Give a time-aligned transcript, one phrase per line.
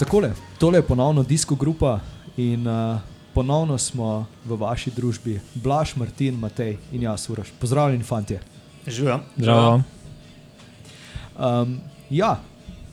[0.00, 1.98] Takole, tole je ponovno disko grupa
[2.36, 3.00] in uh,
[3.34, 7.50] ponovno smo v vaši družbi, Blaž, Martin, Matej in jaz, Uraš.
[7.60, 8.38] Pozdravljeni, fanti.
[8.86, 9.18] Živijo.
[9.36, 9.82] Zdravo.
[11.36, 11.76] Um,
[12.10, 12.40] ja,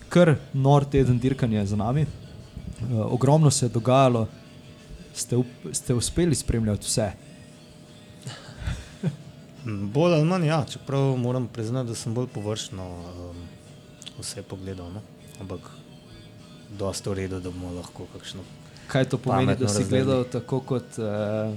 [0.09, 2.03] kar nor teden dirkanja je za nami.
[2.03, 4.27] Uh, ogromno se je dogajalo,
[5.13, 7.11] ste, up, ste uspeli spremljati vse.
[9.95, 13.43] Bolj ali manj, ja, čeprav moram priznati, da sem bolj površno um,
[14.19, 14.91] vse pogledal.
[14.91, 15.01] No?
[15.39, 15.71] Ampak,
[16.69, 18.41] dosta v redu, da bomo lahko kakšno.
[18.87, 19.89] Kaj to pomeni, da si razdelili.
[19.89, 21.53] gledal tako kot uh,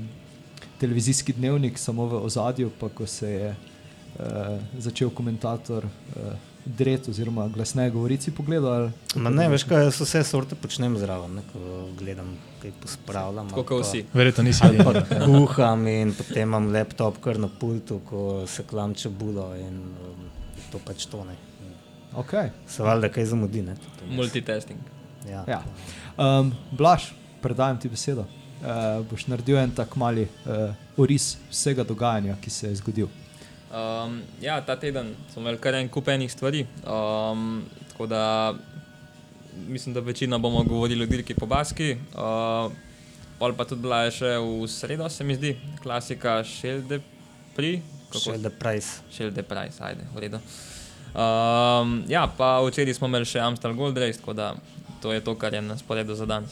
[0.81, 6.33] televizijski dnevnik, samo v ozadju, pa ko se je uh, začel komentator uh,
[6.65, 8.91] dret oziroma glasneje govoriti, si pogledal?
[9.15, 13.49] Ma ne, veš kaj, jaz vse sorte počnem zraven, ne, ko gledam, kaj pospravljam.
[13.49, 14.05] Tako kot vsi.
[14.13, 18.95] Verjetno nisi Ali pa kuham in potem imam laptop kar na pultu, ko se klam
[18.95, 20.31] čebulo in um,
[20.73, 21.37] to pač to ne.
[22.17, 22.51] Okay.
[22.67, 23.77] Se valjda kaj zamudi, ne.
[24.11, 25.00] Multitasking.
[25.29, 25.45] Ja.
[25.49, 25.63] Ja.
[26.17, 28.27] Um, Blaž, predajam ti besedo.
[28.61, 33.09] Uh, boš naredil en tak mali uh, oris vsega dogajanja, ki se je zgodil.
[33.71, 36.67] Um, ja, ta teden smo imeli kar en kup enih stvari.
[36.85, 37.63] Um,
[37.93, 38.55] tako da
[39.69, 41.93] mislim, da večino bomo govorili o dirki po Baski.
[41.93, 42.73] Uh,
[43.39, 47.01] pol pa tudi bila je še v sredo, se mi zdi, klasika Šelde
[47.57, 47.81] pri.
[48.43, 49.01] Da price.
[49.15, 50.41] Šelde Price, ajde, v redu.
[51.15, 54.53] Um, ja, pa včeraj smo imeli še Amstel Gold Race, tako da
[55.03, 56.51] to je to, kar je na sporedu za danes.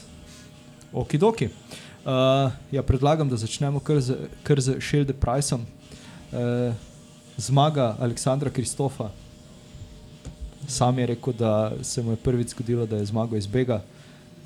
[0.93, 1.49] Okidoki.
[2.05, 5.67] Uh, ja, predlagam, da začnemo kar z, kar z Šelde Priceom.
[6.33, 6.73] Uh,
[7.37, 9.11] zmaga Aleksandra Kristofa.
[10.69, 13.83] Sam je rekel, da se mu je prvič zgodilo, da je zmagal iz Bega.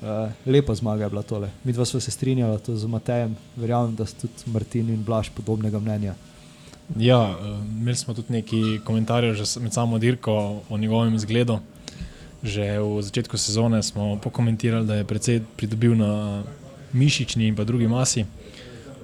[0.01, 1.49] Uh, lepa zmaga je bila tole.
[1.63, 5.29] Mi dva sva se strinjala to z Matejem, verjamem, da sta tudi Martin in Blaž
[5.35, 6.15] podobnega mnenja.
[6.99, 7.37] Ja,
[7.79, 11.59] imeli smo tudi nekaj komentarjev že med samo dirko o njegovem izgledu.
[12.43, 16.43] Že v začetku sezone smo pokomentirali, da je precej pridobil na
[16.91, 18.25] mišični in pa drugi masi,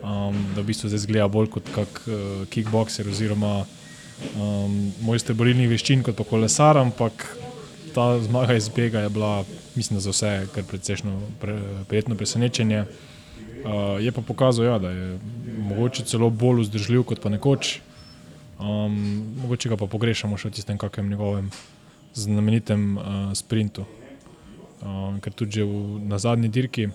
[0.04, 3.64] um, da v bistvu zdaj zgleda bolj kot kak uh, kickboxer oziroma
[4.36, 7.26] um, mojster borilnih veščin kot pa kolesar, ampak
[7.96, 9.46] ta zmaga iz Bega je bila,
[9.76, 11.58] mislim, za vse kar precejšno pre,
[11.88, 12.86] prijetno presenečenje.
[13.60, 15.20] Uh, je pa pokazal, ja, da je
[15.64, 17.80] mogoče celo bolj vzdržljiv kot pa nekoč.
[18.60, 21.52] Um, mogoče ga pa pogrešamo še v tistem kakem njegovem
[22.14, 23.04] znamenitem uh,
[23.34, 23.86] sprintu.
[24.80, 26.88] Um, ker tudi v, na zadnji dirki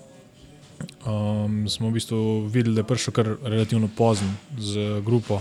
[1.07, 5.41] um, smo v bistvu videli, da je prišel kar relativno pozno z grupo.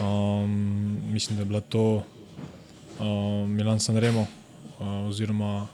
[0.00, 2.02] Um, mislim, da je bila to
[3.00, 4.26] um, Milan Sanremo,
[4.80, 5.66] uh, oziroma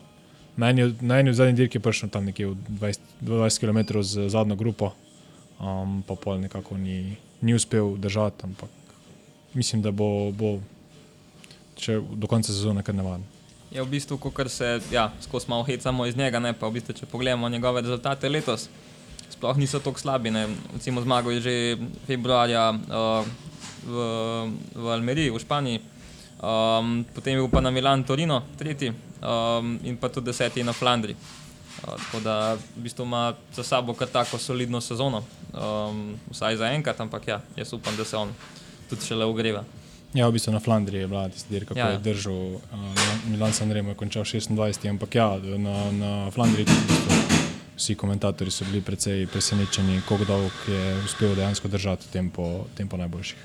[0.56, 4.03] na eni, na eni od zadnjih dirk je prišel tam nekje v 20, 20 km
[4.03, 4.92] z zadnjo grupo,
[5.60, 8.70] um, pa pol nekako ni, ni uspel držati, ampak
[9.54, 10.59] mislim, da bo, bo
[11.77, 13.25] če do konca sezone kar navaden.
[13.72, 16.94] Je v bistvu, kot se ja, skozi malo hecamo iz njega, ne pa v bistvu,
[16.99, 18.69] če pogledamo njegove rezultate letos,
[19.33, 20.31] sploh niso tako slabi.
[20.31, 20.44] Ne.
[20.75, 21.55] Recimo zmagal je že
[22.06, 23.25] februarja uh,
[23.87, 23.97] v,
[24.77, 25.81] v Almeriji, v Španiji,
[26.43, 30.77] um, potem je bil pa na Milan, Torino, tretji um, in pa tudi deseti na
[30.77, 31.16] Flandriji.
[31.83, 35.25] Uh, tako da v bistvu ima za sabo kar tako solidno sezono,
[35.56, 38.37] um, vsaj za enkrat, ampak ja, jaz upam, da se on
[38.91, 39.65] tudi šele ogreva.
[40.15, 41.97] Ja, v bistvu na Flandriji je bila tista dirka, Ja, ko ja.
[41.97, 42.61] je držal uh,
[43.31, 47.23] Milan Sanremo, je končal 26, ampak ja, na, na Flandriji tudi v bistvu
[47.77, 53.39] vsi komentatorji so bili precej presenečeni, kako dolgo je uspel dejansko držati tempo, tempo najboljših.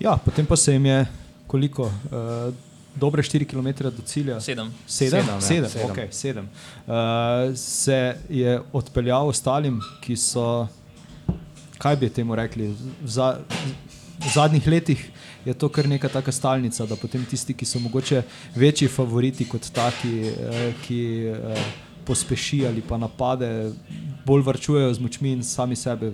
[0.00, 1.06] Ja, potem pa se jim je
[1.46, 2.54] koliko, uh,
[2.94, 4.40] dobre 4 km do cilja.
[4.40, 4.72] Sedem.
[4.86, 5.90] Sedem, Sedem, ja, sedem, sedem.
[5.90, 6.48] Okay, sedem.
[6.86, 10.68] Uh, se je odpeljal ostalim, ki so,
[11.78, 13.38] kaj bi temu rekli, v, za,
[14.18, 15.10] v zadnjih letih
[15.44, 18.22] je to kar neka taka stalnica, da potem tisti, ki so mogoče
[18.56, 21.00] večji favoriti kot taki, uh, ki
[21.32, 21.66] uh,
[22.06, 23.72] pospeši ali pa napade,
[24.26, 26.12] bolj varčujejo z močmi in sami sebe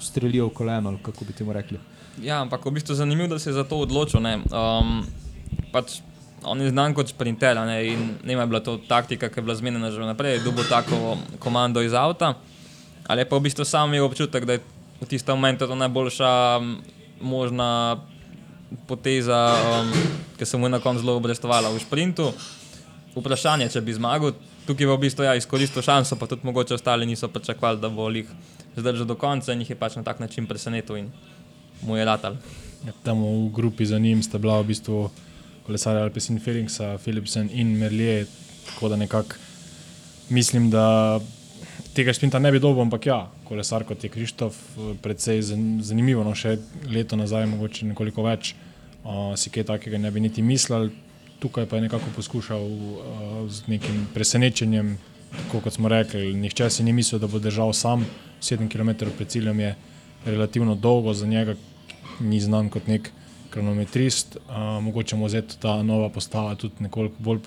[0.00, 1.78] strelijo v koleno, kako bi temu rekli.
[2.22, 4.20] Ja, ampak v bistvu je zanimivo, da se je za to odločil.
[4.20, 5.06] Um,
[5.72, 6.00] pač
[6.42, 9.44] on je znan kot sprinter ne, in ne vem, je bila to taktika, ki je
[9.44, 12.34] bila zmenjena že vnaprej, da bo tako komando iz avta.
[13.08, 14.62] Ali pa v bistvu sam imel občutek, da je
[15.00, 16.30] v tistem momentu to najboljša
[17.20, 17.98] možna
[18.86, 19.38] poteza,
[19.80, 19.92] um,
[20.38, 22.32] ki se mu je na koncu zelo obrestovala v sprintu.
[23.16, 24.34] Vprašanje, če bi zmagal,
[24.66, 28.10] tukaj je v bistvu ja, izkoristil šanso, pa tudi mogoče ostali niso pričakovali, da bo
[28.10, 28.28] jih
[28.76, 31.10] zdržal do konca in jih je pač na tak način presenetil in
[31.82, 32.36] mu je latal.
[32.86, 35.08] Ja, tam v grupi za njim sta bila v bistvu
[35.66, 38.26] kolesarja Alpecin Feringsa, Philipsen in Merlier,
[38.68, 39.34] tako da nekako
[40.28, 41.18] mislim, da
[41.94, 46.34] tega sprinta ne bi dobil, ampak ja, kolesar kot je Krištof, eh, zan- zanimivo, no
[46.34, 46.58] še
[46.90, 48.54] leto nazaj, mogoče nekoliko več,
[49.04, 50.90] uh, si kaj takega ne bi niti mislili.
[51.38, 54.98] tukaj pa je nekako poskušal uh, z nekim presenečenjem,
[55.30, 56.34] tako kot smo rekli.
[56.34, 58.06] Nihče si ni mislil, da bo držal sam
[58.40, 59.76] 7 km pred ciljem, je
[60.26, 61.54] relativno dolgo za njega,
[62.20, 63.10] ni znan kot nek
[63.50, 64.36] kronometrist.
[64.36, 67.38] Uh, mogoče mu vzeti ta nova postava tudi nekoliko bolj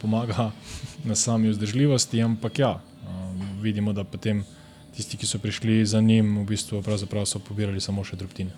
[0.00, 0.50] pomaga
[1.08, 4.44] na sami vzdržljivosti, ampak ja, uh, vidimo, da potem
[5.00, 6.82] tisti, ki so prišli za njim, v bistvu
[7.24, 8.52] so pobirali samo še drobtine.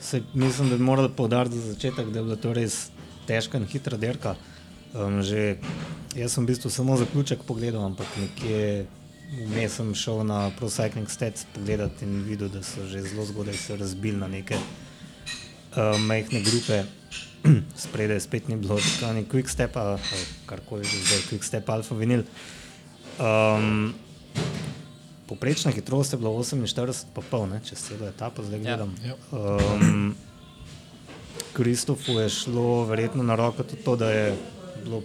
[0.00, 2.90] Se, mislim, da bi morali poudariti za začetek, da je bila to res
[3.26, 4.36] težka in hitra dirka.
[4.94, 5.58] Um, že,
[6.14, 8.86] jaz sem v bistvu samo zaključek pogledal, ampak nekje
[9.50, 13.58] vmes sem šel na Pro Cycling Stats pogledat in videl, da so že zelo zgodaj
[13.58, 16.84] se razbili na neke uh, majhne grupe.
[17.86, 19.74] Spredaj spet ni bilo tako ni Quick Step,
[20.46, 22.22] karkoli že zdaj, Quick Step Alpha Vinyl.
[23.18, 23.94] Um,
[25.26, 28.94] Poprečna hitrost je bila 48, pa pol, ne, če se celo etapo zdaj gledam.
[29.04, 29.16] Ja.
[29.32, 30.14] Um,
[31.56, 34.36] Kristofu je šlo verjetno na roko tudi to, da je
[34.84, 35.02] bilo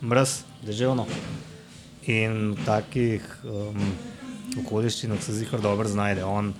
[0.00, 1.06] mraz, deževno.
[2.08, 3.90] In v takih um,
[4.62, 6.24] okoliščinah se zihar dobro znajde.
[6.24, 6.54] On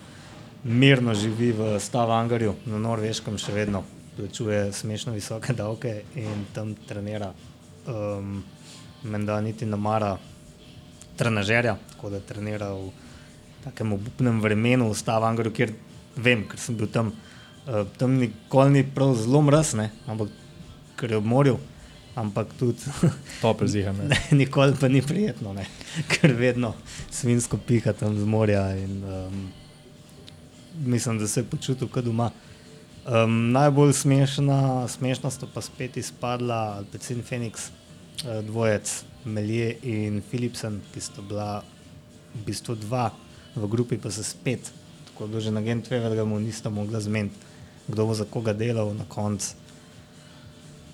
[0.65, 3.85] mirno živi v Stavangarju na Norveškem, še vedno
[4.19, 7.33] plačuje smešno visoke davke in tam trenira.
[7.87, 8.43] Um,
[9.03, 10.17] Menda niti ne mara
[11.19, 12.91] trenažerja, tako da trenira v
[13.65, 15.75] takem obupnem vremenu v Stavangarju, kjer
[16.17, 17.13] vem, ker sem bil tam.
[17.69, 20.31] Uh, tam nikoli ni prav zelo mrzne, ampak
[20.97, 21.59] ker je ob morju,
[22.17, 22.81] ampak tudi
[23.43, 23.97] Topel zihan.
[23.99, 24.17] ne.
[24.33, 25.67] nikoli pa ni prijetno, ne?
[26.13, 26.75] ker vedno
[27.11, 29.49] svinsko piha tam z morja in um,
[30.87, 32.31] mislim, da se je počutil kot doma.
[33.09, 37.88] Um, najbolj smešna, smešna sta pa spet izpadla Phoenix, uh,
[38.25, 41.63] dvojec Melje in Philipsen, ki sta bila
[42.35, 43.11] v bistvu dva,
[43.55, 44.73] v grupi pa se spet,
[45.11, 47.37] tako da že na Gent Weverga mu nista mogla zmeniti,
[47.89, 49.55] kdo bo za koga delal na koncu.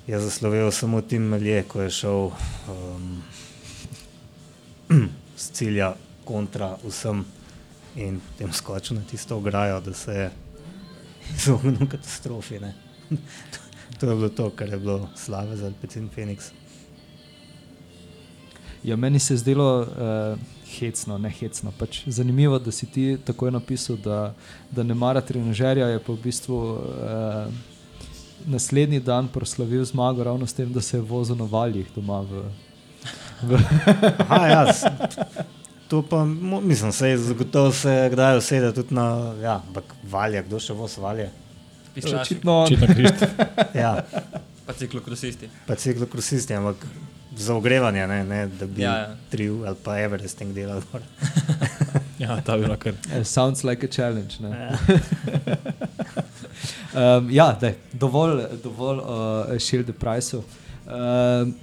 [0.06, 2.30] Je zaslovel samo Tim Melje, ko je šel
[2.72, 3.22] um,
[5.36, 5.94] z cilja
[6.24, 7.24] kontra vsem
[7.96, 10.30] in potem skočil na tisto ograjo, da se je
[11.36, 12.60] izognil katastrofi.
[14.00, 16.52] to je bilo to, kar je bilo slave za Alpecin Phoenix.
[18.84, 20.38] Ja, meni se je zdelo uh,
[20.78, 21.72] hecno, ne hecno.
[21.78, 24.34] Pač zanimivo, da si ti takoj napisal, da,
[24.70, 27.54] da ne mara trenažerja, je pa v bistvu uh,
[28.46, 32.20] naslednji dan proslavil zmago ravno s tem, da se je vozil na valjih doma.
[32.20, 32.44] V,
[33.42, 33.60] v
[34.28, 34.66] Aha, ja,
[35.88, 40.60] to pa mislim, se je zagotovo se kdaj usede tudi na ja, ampak valje, kdo
[40.60, 41.30] še voz valje.
[41.94, 43.28] Piščaši, Očitno, Očitno.
[43.74, 43.96] Ja,
[44.66, 45.48] pa ciklokrosisti.
[45.66, 46.86] pa ciklokrosisti, ampak
[47.36, 50.80] za ogrevanje, ne, ne da bi Ja, ja, triv ali pa Everesting delal.
[50.92, 51.00] gor.
[52.18, 52.64] Ja, ta bi
[53.12, 54.34] eh, sounds like a challenge.
[54.40, 54.48] ne.
[54.48, 54.78] Ja.
[56.94, 59.14] Um, ja, daj, dovolj, dovolj o
[59.50, 60.44] uh, Shield Priceu.
[60.86, 61.54] Um,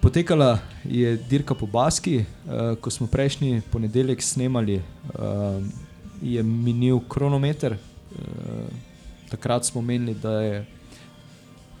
[0.00, 4.82] potekala je dirka po Baski, uh, ko smo prejšnji ponedeljek snemali,
[5.16, 5.72] um,
[6.22, 7.72] je minil kronometer.
[7.72, 8.68] Uh,
[9.30, 10.66] takrat smo menili, da je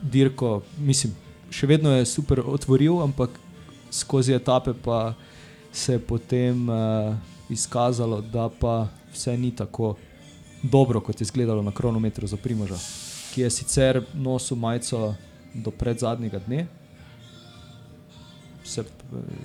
[0.02, 1.12] dirko, mislim,
[1.52, 3.30] še vedno je super otvoril, ampak
[3.92, 5.14] skozi etape pa
[5.72, 7.14] se je potem uh,
[7.52, 9.96] izkazalo, da pa vse ni tako
[10.62, 12.78] dobro, kot je izgledalo na kronometru za Primoža,
[13.34, 15.14] ki je sicer nosil majico
[15.54, 16.66] do predzadnjega dne.
[18.64, 18.84] Se,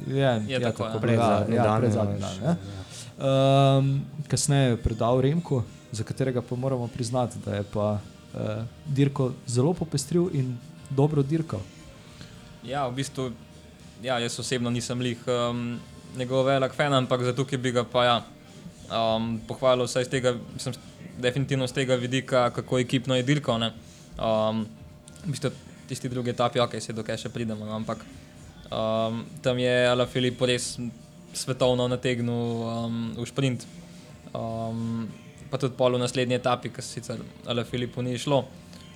[0.08, 1.00] je, Je tako, ja.
[1.02, 2.44] Predzadnji ja, dan, predzadnji ja, dan.
[2.44, 2.56] Ja.
[3.18, 9.32] Um, kasneje je predal Remku, za katerega pa moramo priznati, da je pa uh, dirko
[9.48, 10.58] zelo popestril in
[10.90, 11.60] dobro dirkal.
[12.64, 13.32] Ja, v bistvu,
[14.04, 15.78] ja, jaz osebno nisem lih um,
[16.18, 18.18] njegov velik fan, ampak zato, ki bi ga pa ja,
[18.90, 20.74] um, pohvalil vsaj z tega, sem
[21.18, 23.62] definitivno z tega vidika, kako ekipno je dirkal.
[24.18, 24.66] Um,
[25.26, 25.52] v bistvu
[25.88, 28.04] tisti drugi etapi, ok, se dokaj še pridemo, no, ampak
[28.72, 30.76] um, tam je Ala Filip res
[31.38, 33.68] svetovno nategnil um, v sprint.
[34.36, 35.08] Um,
[35.48, 38.44] pa tudi pol v naslednji etapi, ki sicer Ala Filipu ni šlo.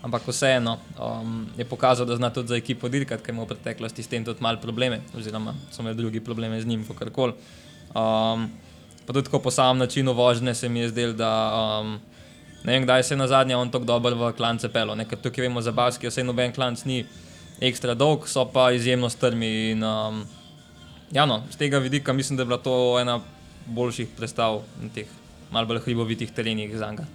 [0.02, 4.04] Ampak vseeno um, je pokazal, da zna tudi za ekipo dirkati, ker ima v preteklosti
[4.04, 7.34] s tem tudi malo probleme, oziroma so imeli drugi probleme z njim, kakorkoli.
[7.94, 8.50] Um,
[9.06, 12.00] pa tudi po samem načinu vožnje se mi je zdelo, da um,
[12.64, 14.96] ne vem, kdaj se je na zadnje on tako dober v klance pelo.
[14.96, 15.06] Ne?
[15.06, 17.06] Ker tukaj vemo za Baski, vse noben klanc ni
[17.62, 19.72] ekstra dolg, so pa izjemno strmi.
[19.72, 20.26] In, um,
[21.14, 23.20] ja, no, z tega vidika mislim, da je bila to ena
[23.66, 25.06] boljših predstav na teh
[25.52, 27.06] malo bolj hribovitih terenih za njega.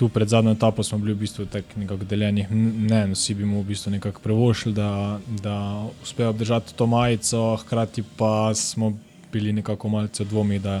[0.00, 2.46] Tu pred zadnjo etapo smo bili v bistvu tako nekako deljeni.
[2.88, 8.02] Ne, vsi bi mu v bistvu nekako prevošili, da, da uspe obdržati to majico, hkrati
[8.16, 8.94] pa smo
[9.32, 10.80] bili nekako malce dvomi, da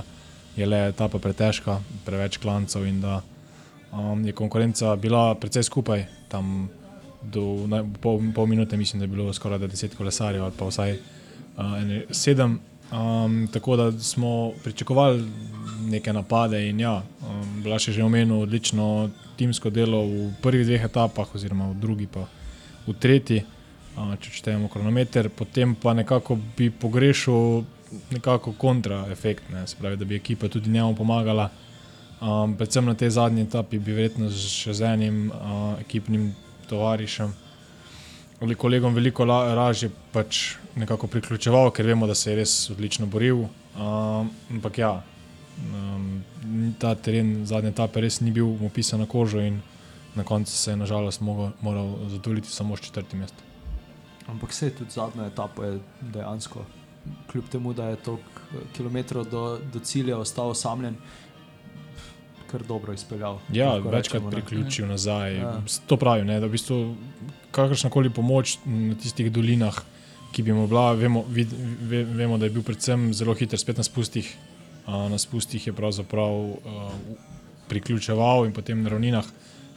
[0.56, 3.20] je le etapa pretežka, preveč klancev in da
[3.92, 6.06] um, je konkurenca bila precej skupaj.
[6.28, 6.70] Tam
[7.22, 10.96] do naj, pol, pol minute, mislim, da je bilo skoraj 10 kolesarjev ali pa vsaj
[10.96, 11.64] uh,
[12.10, 12.58] sedem.
[12.92, 15.28] Um, tako da smo pričakovali
[15.88, 20.84] neke napade in ja, um, Blaž je že omenil odlično timsko delo v prvih dveh
[20.84, 22.26] etapah, oziroma v drugi pa
[22.86, 23.44] v tretji,
[23.96, 27.64] uh, če štejemo kronometer, potem pa nekako bi pogrešal
[28.10, 31.50] nekako kontraefekt, ne, se pravi, da bi ekipa tudi njemu pomagala.
[32.20, 36.34] Um, predvsem na tej zadnji etapi bi verjetno še z enim uh, ekipnim
[36.68, 37.32] tovarišem
[38.40, 43.44] ali kolegom veliko lažje pač nekako priključeval, ker vemo, da se je res odlično boril.
[43.76, 44.92] Um, ampak ja,
[45.74, 46.22] um,
[46.78, 49.60] ta teren zadnje etape res ni bil mu pisan na kožo in
[50.14, 53.44] na koncu se je nažalost mogo, moral zadovoljiti samo s četrtim mestom.
[54.26, 56.64] Ampak vse tudi zadnja etapa je dejansko,
[57.32, 60.96] kljub temu, da je toliko kilometrov do, do cilja ostal osamljen,
[62.50, 63.38] kar dobro izpeljal.
[63.52, 64.36] Ja, večkrat rečemo, ne.
[64.36, 65.36] priključil nazaj.
[65.36, 65.54] Ja.
[65.86, 66.96] To pravi, ne, da v bistvu
[67.50, 69.82] kakršna koli pomoč na tistih dolinah,
[70.32, 71.52] ki bi mu bila, vemo, vid,
[71.90, 74.30] ve, vemo da je bil predvsem zelo hiter, spet na spustih.
[74.86, 76.56] Na spustih je pravzaprav uh,
[77.68, 79.26] priključeval in potem na ravninah,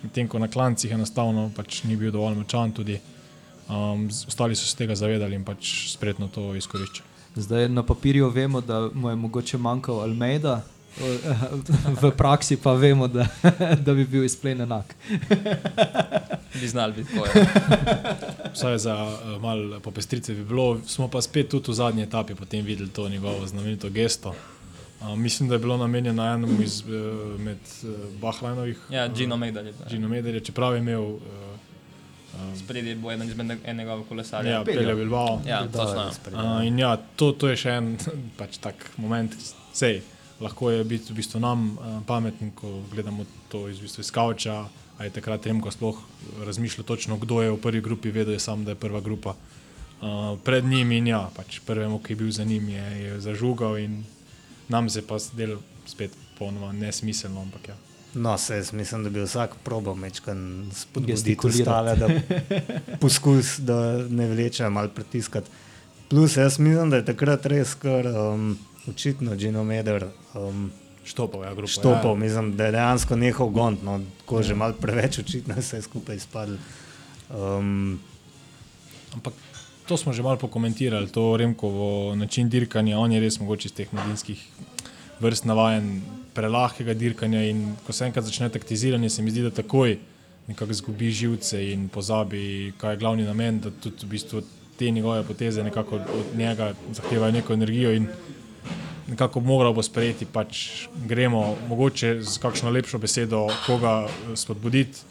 [0.04, 2.72] medtem ko na klancih enostavno pač ni bil dovolj močan.
[2.72, 3.00] Tudi,
[3.70, 7.10] um, ostali so se tega zavedali in pač spretno to izkoriščali.
[7.36, 10.62] Zdaj na papirju vemo, da mu je mogoče manjkal Almeida,
[12.02, 13.26] v praksi pa vemo, da,
[13.86, 14.96] da bi bil izplen enak.
[16.62, 17.40] Bi znali biti tako.
[18.54, 22.66] Vsaj za uh, malo popestrice bi bilo, smo pa spet tudi v zadnji etapi potem
[22.66, 24.36] videli to njegovo znamenito gesto.
[25.04, 29.68] Uh, mislim, da je bilo namenjeno enemu iz, uh, med uh, Bahrajnovih, Ja, Gino Megdal
[29.68, 29.74] je.
[29.90, 31.20] Gino Mederja, čeprav je imel uh,
[32.58, 34.52] Spredje bo eden izmed enega kolesarja.
[34.52, 34.64] ja.
[34.64, 35.42] Pelja Bilbao.
[35.48, 36.12] ja točno.
[36.34, 37.98] Uh, in ja, to, to je še en
[38.40, 39.36] pač tak moment,
[39.74, 40.02] sej,
[40.42, 44.12] lahko je biti v bistvu nam uh, pameten, ko gledamo to iz, v bistvu iz
[44.12, 44.64] kavča.
[44.94, 45.98] A je takrat Remko sploh
[46.46, 50.38] razmišljal točno, kdo je v prvi grupi, vedel je sam, da je prva grupa uh,
[50.44, 54.04] pred njim in ja, pač prvemu, ki je bil za njim, je, je zažugal in
[54.70, 57.76] nam se pa zdelo spet ponoma nesmiselno, ampak ja.
[58.16, 62.08] No, se jaz mislim, da bi vsak probal mečkan spodbuditi ostale, da
[63.00, 63.78] poskus, da
[64.10, 65.50] ne vleče malo pritiskati.
[66.10, 70.06] Plus, jaz mislim, da je takrat res kar um, očitno Gino Meder
[70.36, 70.72] um,
[71.06, 71.68] Štopal je grupa.
[71.72, 72.16] štopal, Ja.
[72.16, 76.58] mislim, da je dejansko nehal gond, no, ko že malo preveč očitno vse skupaj izpadlo.
[77.30, 78.00] Um,
[79.14, 79.34] Ampak
[79.88, 83.00] to smo že malo pokomentirali, to Remkovo način dirkanja.
[83.00, 84.40] On je res mogoče iz teh mladinskih
[85.20, 86.02] vrst navaden
[86.34, 87.44] prelahkega dirkanja.
[87.50, 89.98] In ko se enkrat začne taktiziranje, se mi zdi, da takoj
[90.48, 94.42] nekako izgubi živce in pozabi, kaj je glavni namen, da tudi v bistvu
[94.80, 97.94] te njegove poteze nekako od, njega zahtevajo neko energijo.
[97.94, 98.08] in
[99.08, 105.04] Nekako moral bo sprejeti, pač gremo, mogoče z kakšno lepšo besedo, koga spodbuditi,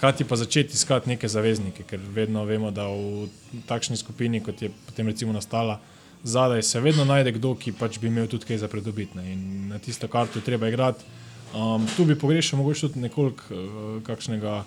[0.00, 3.26] hkrati pa začeti iskati neke zaveznike, ker vedno vemo, da v
[3.68, 5.76] takšni skupini, kot je potem recimo nastala,
[6.24, 9.18] zadaj se vedno najde kdo, ki pač bi imel tudi kaj za pridobiti.
[9.18, 9.32] ne.
[9.32, 11.04] In na tisto karto treba igrati.
[11.52, 14.64] Um, tu bi pogrešal mogoče tudi nekoliko uh, kakšnega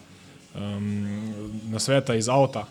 [0.53, 1.33] um,
[1.71, 2.67] nasveta iz avta.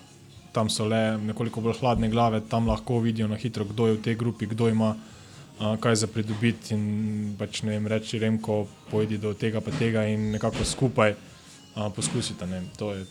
[0.52, 4.02] Tam so le nekoliko bolj hladne glave, tam lahko vidijo na hitro, kdo je v
[4.02, 6.78] tej grupi, kdo ima uh, kaj za pridobiti.
[6.78, 11.31] In pač ne vem, reči Remko, pojdi do tega, pa tega in nekako skupaj
[11.76, 12.46] uh, poskusite.
[12.46, 12.62] Ne.
[12.76, 13.06] To je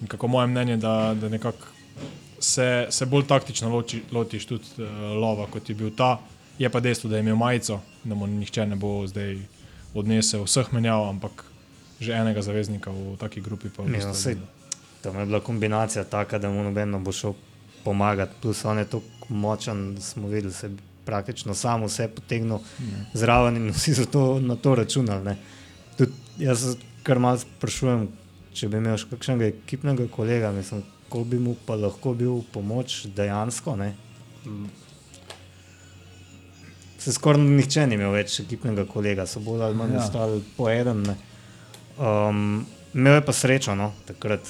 [0.00, 1.66] nekako moje mnenje, da, da nekako
[2.38, 6.20] se, se bolj taktično loči, lotiš tudi uh, lova, kot je bil ta.
[6.58, 9.38] Je pa dejstvo, da je imel majico, da mu nihče ne bo zdaj
[9.94, 11.44] odnesel vseh menjav, ampak
[12.00, 13.68] že enega zaveznika v taki grupi.
[13.70, 14.40] Pa v saj- ni.
[15.02, 17.32] tam je bila kombinacija taka, da mu nobeno bo šel
[17.84, 18.34] pomagati.
[18.42, 20.70] Plus on je tako močen, smo videli, se
[21.04, 22.58] praktično sam vse potegnil
[23.14, 25.24] zraven in vsi so to, na to računali.
[25.24, 25.36] ne.
[25.98, 28.08] Tudi jaz kar malo sprašujem,
[28.56, 30.82] če bi imel kakšnega ekipnega kolega, mislim,
[31.12, 33.76] ko bi mu pa lahko bil v pomoč dejansko.
[33.76, 33.92] Ne?
[34.46, 34.70] Mm.
[36.98, 40.04] Se skoraj nihče ni imel več ekipnega kolega, so bolj ali manj Ja.
[40.06, 41.02] ostali po enem.
[41.04, 41.16] ne.
[41.98, 44.48] Um, imel je pa srečo, no, takrat,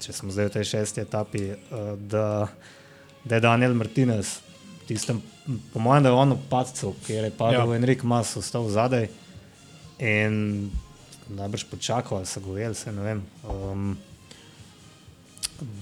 [0.00, 2.48] če smo zdaj v tej šesti etapi, uh, da,
[3.24, 4.38] da je Daniel Martinez,
[4.88, 5.20] tistem,
[5.74, 7.76] po mojem, da je on opadcev, ker je padel ja.
[7.76, 9.10] Enrik Mas, ostal zadaj
[10.00, 10.70] in
[11.36, 13.26] najbrž počakal, ali se govel, se ne vem.
[13.44, 13.98] Um,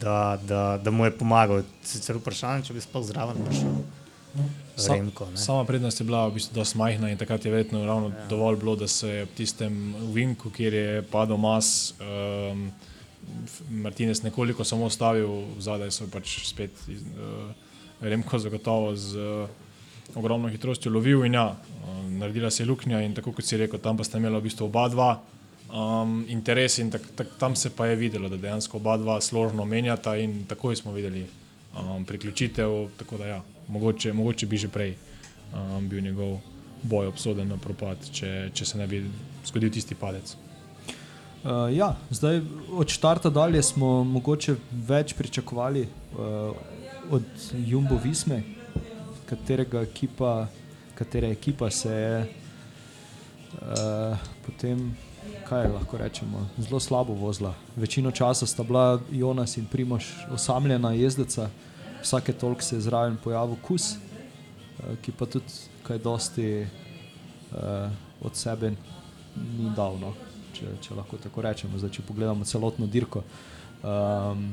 [0.00, 1.62] Da, da, da mu je pomagal.
[1.86, 3.76] Sicer vprašanje, če bi sploh zraven prišel.
[4.88, 5.40] Remko, ne.
[5.40, 8.26] Sama prednost je bila v bistvu dosti majhna in takrat je verjetno ravno ja.
[8.30, 9.78] dovolj bilo, da se je v tistem
[10.14, 12.68] vinku, kjer je padel mas, um,
[13.70, 17.50] Martinez nekoliko samo ustavil, zadaj so pač spet iz, uh,
[18.02, 23.14] Remko zagotovo z uh, ogromno hitrostjo lovil in ja, uh, naredila se je luknja in
[23.14, 25.10] tako kot si rekel, tam pa sta imela v bistvu oba dva
[25.72, 29.64] um, interes in tak, tak, tam se pa je videlo, da dejansko oba dva složno
[29.64, 31.26] menjata in takoj smo videli
[31.76, 34.94] um, priključitev, tako da ja, mogoče, mogoče bi že prej
[35.54, 36.38] um, bil njegov
[36.82, 39.02] boj obsoden na propad, če, če se ne bi
[39.46, 40.36] zgodil tisti padec.
[41.38, 42.40] Uh, ja, zdaj
[42.74, 44.56] od začetka dalje smo mogoče
[44.88, 46.56] več pričakovali uh,
[47.10, 47.24] od
[47.66, 48.42] Jumbo Visme,
[49.28, 50.48] katerega ekipa,
[50.94, 52.26] katere ekipa se je
[53.62, 54.90] uh, potem,
[55.48, 57.54] kaj lahko rečemo, zelo slabo vozila.
[57.76, 61.48] Večino časa sta bila Jonas in Primoš osamljena jezdeca,
[62.02, 65.52] vsake toliko se je zraven pojavil kus, uh, ki pa tudi
[65.82, 67.90] kaj dosti uh,
[68.20, 68.70] od sebe
[69.36, 69.96] ni dal.
[70.00, 70.14] No
[70.58, 71.78] če, če lahko tako rečemo.
[71.78, 73.22] Zdaj, če pogledamo celotno dirko.
[73.82, 74.50] Um,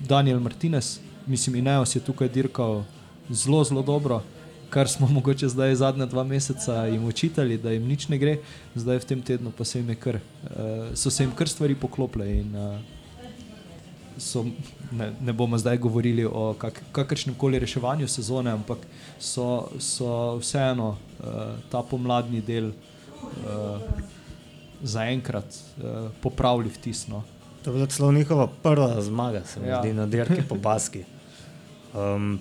[0.00, 2.84] Daniel Martinez, mislim, Ineos je tukaj dirkal
[3.28, 4.22] zelo, zelo dobro,
[4.70, 8.38] kar smo mogoče zdaj zadnja dva meseca jim učitali, da jim nič ne gre,
[8.74, 10.50] zdaj v tem tednu pa se jim kar, uh,
[10.94, 12.30] so se jim kar stvari poklopile.
[12.36, 12.78] In, uh,
[14.20, 14.42] So,
[14.92, 18.78] ne, ne bomo zdaj govorili o kak, kakršnem koli reševanju sezone, ampak
[19.18, 19.46] so,
[19.78, 21.24] so vseeno uh,
[21.72, 23.80] ta pomladni del uh,
[24.82, 25.44] zaenkrat
[25.78, 27.06] uh, popravili vtis.
[27.08, 27.22] No.
[27.64, 29.80] To je bila celo njihova prva zmaga, se mi Ja.
[29.80, 31.04] zdi, na dirki po Baski.
[31.94, 32.38] Um,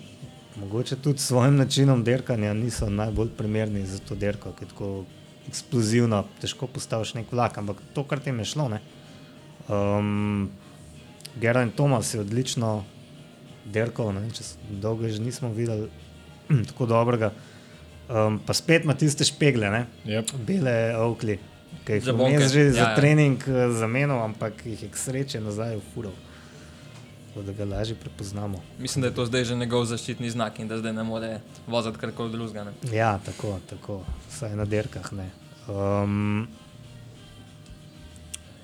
[0.55, 5.05] mogoče tudi s svojim načinom dirkanja niso najbolj primerni za to dirko, ki je tako
[5.47, 8.69] eksplozivna, težko postaviš nek vlak, ampak to, kar ti je šlo.
[8.69, 8.79] ne.
[9.67, 10.49] Um,
[11.35, 12.83] Geraint Tomas je odlično
[14.43, 15.89] s- dolgo že nismo videli
[16.67, 17.31] tako dobrega.
[18.09, 19.85] Um, pa spet ima tiste špegle, ne?
[20.05, 20.31] Yep.
[20.39, 21.39] bele ovkli,
[21.85, 22.13] ki jih je
[22.49, 22.95] že Ja, za ja.
[22.95, 26.11] trening eh, zamenjal, ampak jih je k sreči nazaj v furo.
[27.39, 28.59] Tako da ga lažje prepoznamo.
[28.79, 31.29] Mislim, da je to zdaj že njegov zaščitni znak in da zdaj ne more
[31.67, 32.63] voziti karkoli drugega.
[32.63, 32.71] ne.
[32.91, 35.29] Ja, tako, tako, vsaj na derkah ne.
[35.69, 36.47] Um,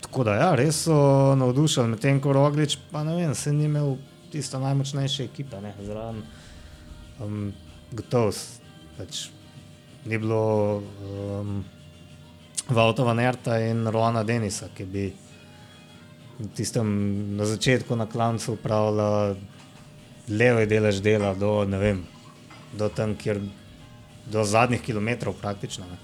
[0.01, 0.95] tako da, ja, res so
[1.35, 3.95] navdušili, medtem ko Roglič, pa ne vem, se ni imel
[4.29, 6.19] tisto najmočnejše ekipe, ne, zraven.
[7.19, 7.53] Um,
[7.91, 8.59] Gotovo, s-
[8.97, 9.29] pač
[10.05, 10.41] ni bilo
[10.77, 11.63] um,
[12.69, 15.13] Valtova Nerta in Roana Denisa, ki bi
[16.55, 16.87] tistem
[17.37, 19.35] na začetku na klancu upravljala
[20.29, 22.01] levi delež dela do, ne vem,
[22.73, 23.39] do tam, kjer
[24.31, 25.85] do zadnjih kilometrov praktično.
[25.85, 25.97] Ne.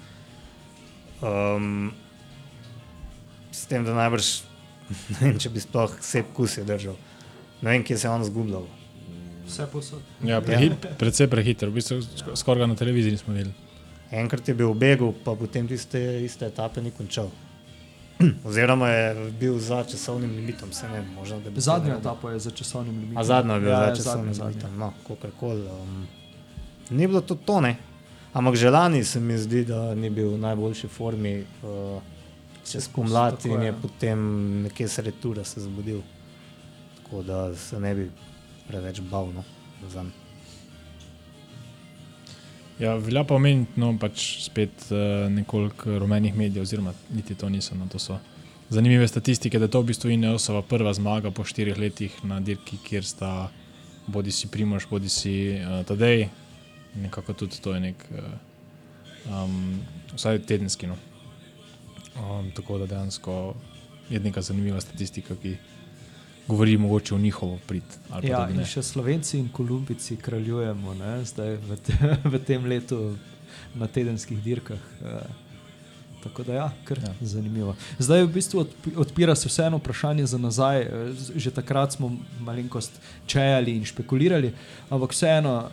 [1.22, 1.92] Um,
[3.52, 4.30] s tem, da najbrž
[5.18, 6.96] ne vem, če bi sploh vse kusje držal.
[7.62, 8.64] Ne vem, kje se je on zgubljal.
[9.46, 10.02] Vse posod.
[10.24, 13.54] Ja, prehi, predvsej prehiter, v bistvu sk- skoraj na televiziji nismo videli.
[14.12, 17.30] Enkrat je bil v begu, pa potem tiste iste etape ni končal.
[18.48, 22.38] Oziroma je bil za časovnim limitom, se ne vem, možno da bi Zadnja etapa je
[22.38, 23.16] za časovnim limitom.
[23.18, 25.62] A zadnja je bila ja, ja, ja, za časovnim zadnja, limitom, no, kakorkoli.
[25.62, 26.06] Um,
[26.90, 27.76] ni bilo to tone,
[28.32, 31.44] ampak že lani se mi zdi, da ni bil v najboljši formi.
[31.62, 32.02] Uh,
[32.62, 33.66] Čez pomlad in je.
[33.66, 34.18] je potem
[34.62, 36.00] nekje sredi tura se zbudil.
[36.96, 38.10] Tako da se ne bi
[38.68, 39.32] preveč bal.
[39.34, 39.42] No,
[39.90, 40.21] zanj.
[42.82, 47.76] Ja, velja pa omeniti, no, pač spet uh, nekoliko rumenih medijev, oziroma niti to niso.
[47.78, 48.16] No, to so
[48.74, 52.80] zanimive statistike, da je to v bistvu Ineosova prva zmaga po štirih letih na dirki,
[52.82, 53.30] kjer sta
[54.10, 56.26] bodi si Primož, bodi si uh, Tadej.
[57.04, 58.26] Nekako tudi to je nek, uh,
[59.30, 59.78] um,
[60.16, 60.90] vsaj tedenski.
[60.90, 60.98] No.
[62.18, 63.54] Um, tako da dejansko
[64.10, 65.54] je neka zanimiva statistika, ki
[66.48, 67.82] govori mogoče o njihovo prid.
[68.08, 71.92] pa Ja, in še Slovenci in Kolumbici kraljujemo ne, zdaj v, te,
[72.32, 73.16] v tem letu
[73.74, 74.80] na tedenskih dirkah.
[75.04, 75.22] Eh,
[76.22, 77.08] Tako da, ja, kar ja.
[77.20, 77.72] Zanimivo.
[77.98, 80.80] Zdaj, v bistvu odp- odpira se vseeno vprašanje za nazaj.
[80.80, 80.88] eh,
[81.36, 82.92] Že takrat smo malenkost
[83.26, 84.52] čejali in špekulirali,
[84.88, 85.72] ampak vseeno, eh,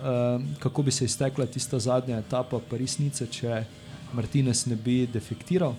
[0.60, 3.64] kako bi se iztekla tista zadnja etapa Parisnice, če
[4.14, 5.76] Martinez ne bi defektiral,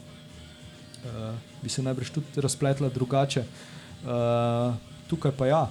[1.63, 3.43] bi se najbrž tudi razpletla drugače.
[4.01, 4.75] Eh,
[5.09, 5.69] tukaj pa ja,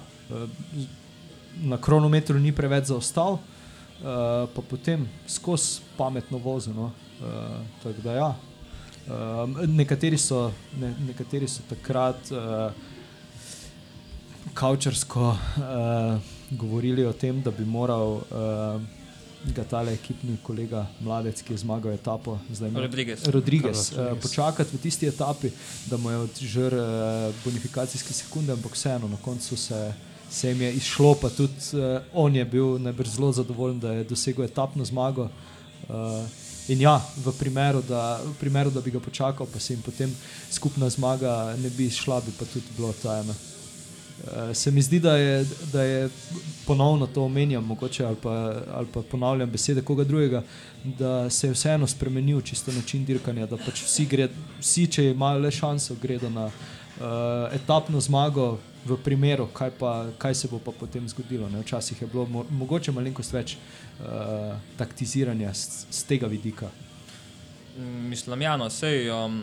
[0.76, 0.86] z-
[1.62, 4.04] na kronometru ni preveč zaostal, eh,
[4.46, 6.74] pa potem skozi pametno vozil.
[6.74, 6.92] No.
[7.20, 7.26] Eh,
[7.82, 8.34] tako da ja.
[9.10, 12.70] Um, nekateri, so, ne, nekateri so takrat uh,
[14.54, 18.80] kaučarsko uh, govorili o tem, da bi moral uh,
[19.44, 23.24] ga tale ekipni kolega Mladec, ki je zmagal etapo, zdaj ima- Rodriguez.
[23.26, 24.22] Rodriguez, uh, Rodriguez.
[24.22, 25.50] počakati v tisti etapi,
[25.86, 29.92] da mu je odžrl uh, bonifikacijske sekunde, ampak vseeno na koncu se,
[30.30, 34.04] se jim je izšlo, pa tudi uh, on je bil najbrž zelo zadovoljen, da je
[34.04, 35.28] dosegel etapno zmago.
[35.88, 35.94] Uh,
[36.68, 40.16] In ja, v primeru, da, v primeru, da bi ga počakal, pa se jim potem
[40.50, 43.49] skupna zmaga ne bi šla, bi pa tudi bilo ta Uh,
[44.54, 46.08] se mi zdi, da je, da je
[46.66, 50.42] ponovno to omenjam, mogoče ali pa, ali pa ponavljam besede koga drugega,
[50.84, 54.28] da se je vseeno spremenil čisto način dirkanja, da pač vsi, gre,
[54.60, 56.52] vsi če imajo le šanso, gredo na uh,
[57.54, 58.58] etapno zmago.
[58.80, 61.48] V primeru, kaj, pa, kaj se bo potem zgodilo.
[61.52, 61.60] Ne?
[61.60, 66.70] Včasih je bilo mo mogoče malenkost več uh, taktiziranja z tega vidika.
[68.08, 69.42] Mislim, ja, no, sej, um,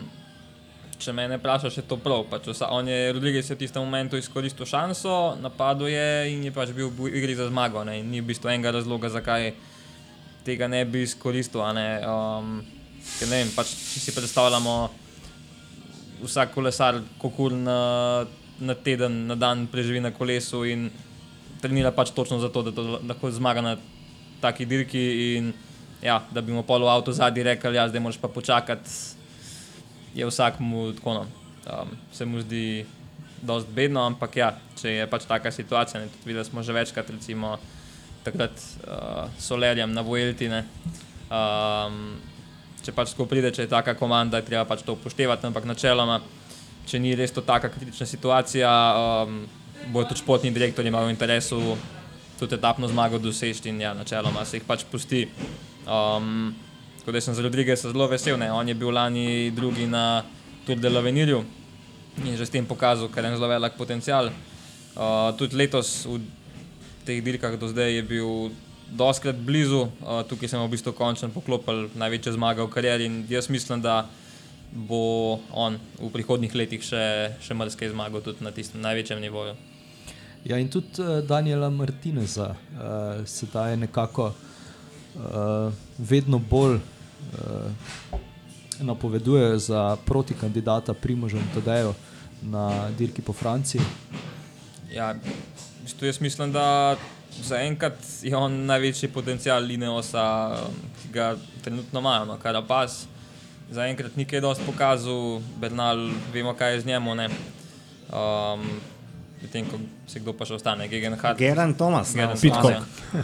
[0.98, 2.24] če me ne vprašaš, je to prav.
[2.30, 6.52] Pač vsa, on je Rodriguez je v tistem momentu izkoristil šanso, napadel je in je
[6.54, 7.84] pač bil v igri za zmago.
[7.86, 8.00] Ne?
[8.02, 9.52] Ni v bistvu enega razloga, zakaj
[10.46, 11.62] tega ne bi izkoristil.
[11.76, 11.86] Ne?
[12.02, 12.58] Um,
[13.18, 14.74] ker ne vem, pač, če si predstavljamo,
[16.24, 17.78] vsak kolesar, kako na,
[18.58, 20.88] na teden, na dan preživi na kolesu in
[21.62, 23.76] trenira pač točno zato, da to lahko zmaga na
[24.42, 25.06] taki dirki.
[25.38, 25.54] In,
[26.02, 29.17] ja, da bi mu polo avto zadnji rekel, ja, zdaj moraš pa počakati
[30.14, 31.14] je vsakmu tako.
[31.14, 31.26] No.
[31.68, 32.86] Um, se mu zdi
[33.42, 37.58] dosti bedno, ampak ja, če je pač taka situacija, videli smo že večkrat, recimo
[38.24, 40.64] takrat uh, solerjem na Vojeltine.
[41.28, 42.16] Um,
[42.82, 46.22] če pač tako pride, če je taka komanda, je treba pač to upoštevati, ampak načeloma,
[46.88, 48.72] če ni res to taka kritična situacija,
[49.28, 49.42] um,
[49.92, 51.76] bo tudi športni direktor imel v interesu
[52.38, 55.26] tudi etapno zmago doseči in ja, načeloma se jih pač pusti.
[55.84, 56.54] Um,
[56.98, 58.38] Tako da sem za Rodriguez zelo vesel.
[58.38, 58.52] Ne?
[58.52, 60.24] On je bil lani drugi na
[60.66, 61.44] Tour de l'Avenirju
[62.24, 64.30] in že s tem pokazal, ker je zelo velik potencial.
[64.98, 66.18] Uh, tudi letos v
[67.06, 68.50] teh dirkah do zdaj je bil
[68.90, 73.46] doskrat blizu, uh, tukaj sem v bistvu končno poklopil največje zmage v karieri in jaz
[73.46, 74.08] mislim, da
[74.72, 79.54] bo on v prihodnih letih še, še marsikaj zmagal tudi na tistem največjem nivoju.
[80.44, 84.32] Ja, in tudi uh, Daniela Martineza uh, se daje nekako
[85.14, 86.80] uh, vedno bolj uh,
[88.80, 91.94] napovedujejo za proti kandidata Primožem Tadejo
[92.42, 93.80] na dirki po Franciji.
[94.92, 95.14] Ja,
[96.00, 96.96] jaz mislim, da
[97.42, 100.56] zaenkrat je on največji potencial Lineosa,
[101.02, 102.86] ki ga trenutno imajo, no, kar pa.
[103.70, 107.12] Zaenkrat ni kaj dosti pokazal, Bernal, vemo, kaj je z njemu.
[107.12, 108.64] Um,
[109.42, 109.78] Medtem ko
[110.10, 111.38] se kdo pa še ostane, Gegenhardt.
[111.38, 113.22] Geran Tomas, ne, Thomas, ja.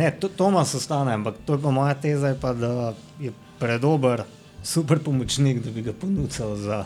[0.00, 4.26] ne to, Tomas ostane, ampak to je pa moja teza, je pa, da je predober,
[4.62, 6.84] super pomočnik, da bi ga ponudil za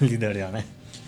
[0.00, 0.52] liderja.
[0.54, 0.62] Ne?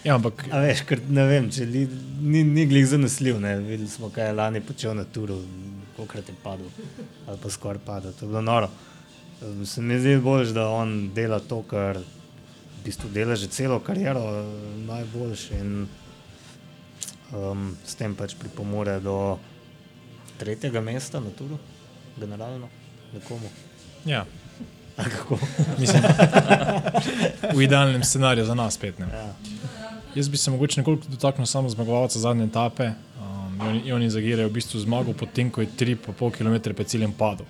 [0.07, 1.85] Ja, ampak A veš, ker ne vem, če li,
[2.23, 3.41] ni, ni glih zanesljiv.
[3.43, 3.57] Ne?
[3.65, 5.41] Videli smo, kaj je lani počel na turu,
[5.97, 6.69] kolikrat je padel,
[7.27, 8.15] ali pa skoraj padel.
[8.19, 8.71] To je bilo noro.
[9.67, 14.23] Se mi zdi bolj, da on dela to, kar v bistvu dela že celo kariero,
[14.87, 15.59] najboljši.
[15.61, 15.89] In
[17.33, 19.39] um, s tem pač pripomore do
[20.39, 21.59] tretjega mesta na turu,
[22.21, 22.69] generalno,
[23.15, 23.49] nekomu.
[24.05, 24.27] ja,
[25.81, 26.03] mislim,
[27.55, 28.99] v idealnem scenariju za nas spet.
[28.99, 29.07] Ne.
[29.13, 29.35] Ja.
[30.15, 32.91] Jaz bi se mogoče nekoliko dotaknil samo zmagovalca zadnje etape.
[33.21, 37.47] Um, in oni zagirajo v bistvu zmago, potem ko je 3,5 km pred ciljem padel.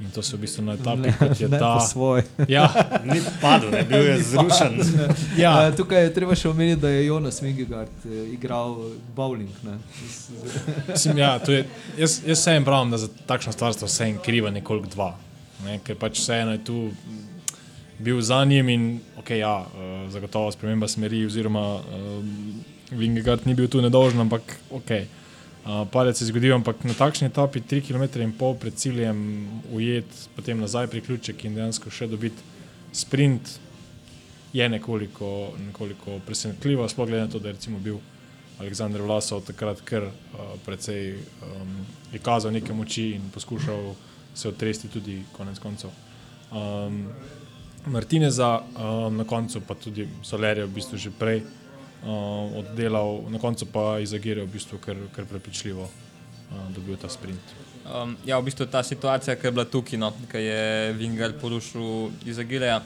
[0.00, 1.78] In to se v bistvu na etapi, kot je ne ta.
[2.48, 2.70] Ja,
[3.12, 4.78] Ni padel, ne, bil je zrušen.
[5.42, 8.76] ja, Uh, tukaj je treba še omeniti, da je Jonas Mingegard uh, igral
[9.16, 9.50] bowling.
[9.66, 9.74] Ne?
[10.86, 11.64] Mislim, ja, to je,
[11.98, 15.10] jaz, jaz vseeno pravim, da za takšno stvar sta vseeno kriva nekoliko dva.
[15.66, 16.78] Ne, ker pač vseeno je tu
[17.98, 22.22] bil za njim in okay, ja, uh, zagotovo sprememba smeri, oziroma uh,
[22.94, 24.94] Vingegard ni bil tu nedolžen, ampak ok.
[25.68, 29.18] Uh, padec se je zgodil, ampak na takšni etapi 3 km in pol pred ciljem
[29.68, 32.40] ujet, potem nazaj priključek in dejansko še dobiti
[32.96, 33.58] sprint
[34.56, 37.98] je nekoliko, nekoliko presenetljivo, sploh glede na to, da je bil
[38.58, 41.76] Aleksandr Vlasov takrat kar uh, precej um,
[42.12, 43.92] je kazal neke moči in poskušal
[44.34, 45.90] se otresti tudi konec koncev.
[46.48, 47.12] Um,
[47.86, 51.44] Martineza um, na koncu pa tudi Solerje v bistvu že prej
[52.02, 57.56] um, oddelal, na koncu pa Izagirje v bistvu kar, kar prepričljivo um, dobil ta sprint.
[57.88, 62.10] Um, ja, v bistvu ta situacija, ki je bila tukaj, no, ki je Vingar porušil
[62.28, 62.82] iz Agileja.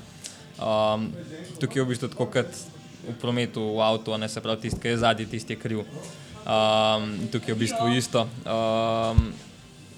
[0.62, 1.11] Um,
[1.59, 2.51] tukaj je v bistvu tako kot
[3.03, 5.83] v prometu, v avtu, ne se pravi, tisti, ki je zadnji, tisti je kriv.
[5.83, 8.29] Um, tukaj je v bistvu isto.
[8.46, 9.33] Um,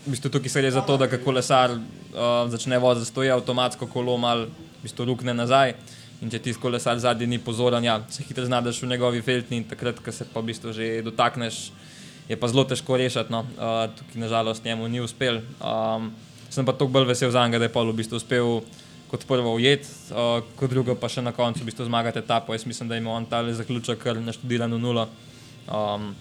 [0.06, 3.88] v bistvu tukaj se gre za to, da ko kolesar uh, začne voziti, stoji avtomatsko
[3.92, 5.76] kolo mal v bistvu rukne nazaj.
[6.22, 9.66] In če ti kolesar zadnji ni pozoren, ja, se hitro znajdeš v njegovi feltni in
[9.68, 11.72] takrat, ko se pa v bistvu že dotakneš,
[12.28, 13.32] je pa zelo težko rešiti.
[13.32, 13.42] No.
[13.58, 15.42] Uh, tukaj nažalost njemu ni uspel.
[15.60, 16.12] Um,
[16.48, 18.62] sem pa tako bolj vesel za njega, da je pa v bistvu uspel
[19.10, 22.54] kot prvo ujet, uh, kot drugo pa še na koncu v bistvu zmagati etapo.
[22.54, 25.08] Jaz mislim, da ima on ta zaključek kar naštudiran v nulo.
[25.68, 26.14] Um,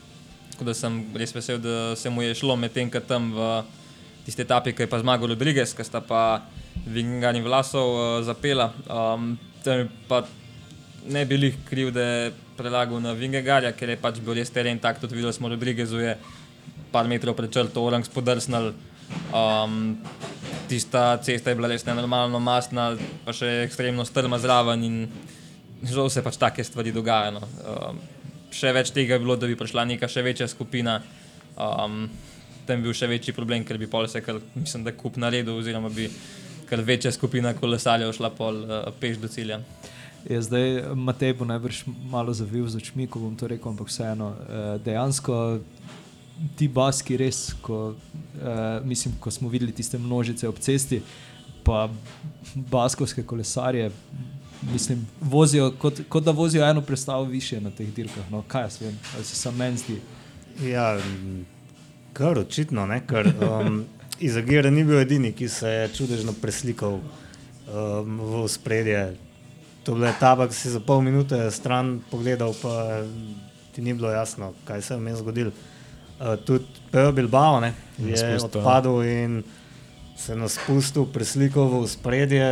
[0.52, 3.64] tako da sem res vesel, da se mu je šlo medtem, ko tam v
[4.28, 6.44] tisti etapi, ki je pa zmagal Rodriguez, ki sta pa
[6.86, 8.74] Vingar in Vlasov uh, zapela.
[8.86, 9.34] Um,
[9.72, 10.24] je pa
[11.08, 14.80] ne bi jih kriv, da je prelagal na Vingegarja, ker je pač bil res teren
[14.80, 16.18] tak, tudi videli smo Rodrigezu je
[16.92, 18.74] par metrov pred črto orang spodrsnil.
[19.34, 19.98] Um,
[20.70, 22.94] tista cesta je bila res nenormalno masna,
[23.26, 24.98] pa še ekstremno strma zraven in
[25.84, 27.40] žal se pač take stvari dogajajo.
[27.40, 27.50] No.
[27.68, 28.00] Um,
[28.54, 31.02] še več tega je bilo, da bi prišla neka še večja skupina.
[31.58, 32.08] Um,
[32.68, 35.58] tam bi bil še večji problem, ker bi pol se, kar, mislim, da kup naredil,
[35.58, 36.08] oziroma bi
[36.70, 39.60] kar večja skupina kolesarjev šla pol uh, peš do cilja.
[40.30, 44.32] Je zdaj Matej bo najbrž malo zavil z očmi, ko bom to rekel, ampak vseeno,
[44.32, 45.60] eh, dejansko
[46.56, 47.96] ti baski res, ko,
[48.40, 51.02] eh, mislim, ko smo videli tiste množice ob cesti,
[51.64, 51.90] pa
[52.56, 53.92] baskovske kolesarje,
[54.72, 58.32] mislim, vozijo kot, kot da vozijo eno predstavo više na teh dirkah.
[58.32, 60.00] No, kaj jaz vem, ali se sam meni zdi.
[60.64, 61.00] Ja,
[62.14, 63.84] kar očitno, ne, ker um,
[64.20, 69.16] Izagira ni bil edini, ki se je čudežno preslikal um, v spredje.
[69.84, 73.04] To je bila etapa, ki si za pol minute stran pogledal, pa
[73.76, 75.52] ti ni bilo jasno, kaj se je vmes zgodilo.
[76.20, 78.46] Uh, tudi Pejo Bilbao ne, je spustil, ja.
[78.46, 79.44] odpadel in
[80.18, 82.46] se na spustu preslikal v spredje.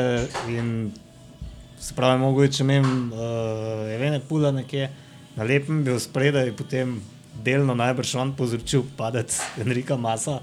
[1.81, 4.89] Se pravi, mogoče če imam uh, evene pula nekje
[5.35, 6.97] na lepem, bil spredaj in potem
[7.43, 10.41] delno najbrž on povzročil padec Enrika Masa,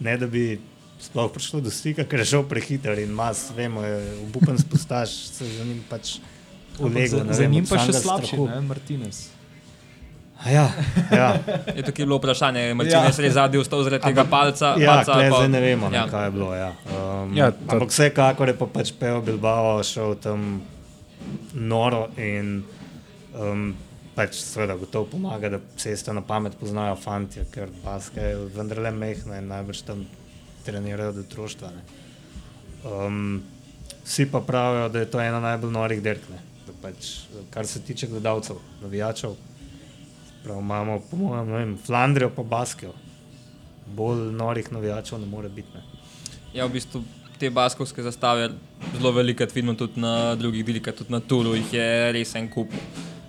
[0.00, 0.60] ne da bi
[1.00, 5.46] sploh prišlo do stika, ker je šel prehiter in Mas, vemo, je obupen spustaš, se
[5.48, 6.16] za njim pač
[6.78, 7.22] ulegel.
[7.24, 9.28] Za, za njim pa še slabši, ne, Martinez.
[10.44, 10.70] Ja,
[11.10, 11.28] ja.
[11.74, 13.00] Je tukaj bilo vprašanje, ali ja.
[13.04, 14.74] je res zadnji vstal zaradi tega palca.
[14.76, 16.04] Ja, palca tle, pa- zdaj ne vemo, ne, Ja.
[16.06, 16.50] kaj je bilo.
[16.54, 16.68] Ja.
[16.88, 20.62] Um, Ja, to- ampak vsekakor je pa pač Pejo Bilbao šel tam
[21.52, 22.62] noro in
[23.34, 23.74] um,
[24.18, 29.38] pač seveda gotovo pomaga, da ceste na pamet poznajo fanti, ker baske je vendarle mehna
[29.38, 30.02] in najbrž tam
[30.66, 31.70] trenirajo do otroštva.
[31.76, 31.82] ne.
[32.88, 33.42] Um,
[34.04, 36.40] vsi pa pravijo, da je to ena najbolj norih derkne.
[36.82, 37.12] Pač,
[37.50, 39.36] kar se tiče gledalcev, navijačev,
[40.42, 42.92] prav imamo, po mojem, vem, Flandrijo pa Baskijo.
[43.96, 45.74] Bolj norih navijačev ne more biti.
[45.74, 45.82] Ne.
[46.54, 47.02] Ja, v bistvu
[47.38, 48.50] te baskovske zastave
[48.96, 52.74] zelo velikrat vidimo tudi na drugih dirkah, tudi na Tulu jih je res en kup.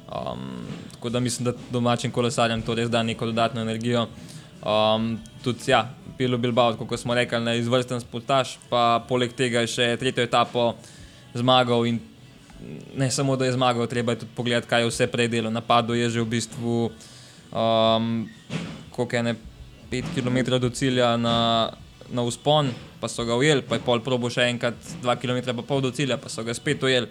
[0.10, 0.66] Um,
[1.00, 4.08] tako da mislim, da domačim kolesarjem to res da neko dodatno energijo.
[4.60, 5.86] Um, tudi, ja,
[6.18, 10.74] Pilo Bilbao, kot smo rekli, na izvrsten spotaž, pa poleg tega je še tretjo etapo
[11.34, 12.02] zmagal in
[13.00, 15.50] ne samo, da je zmagal, treba je tudi pogledati, kaj je vse prej delo.
[15.50, 16.92] Napadlo je že v bistvu,
[17.56, 18.28] um,
[18.92, 19.36] koliko je ne
[19.92, 21.72] 5 km do cilja na,
[22.12, 25.64] na uspon, pa so ga ujeli, pa je pol probo še enkrat 2 km pa
[25.64, 27.08] pol do cilja, pa so ga spet ujeli.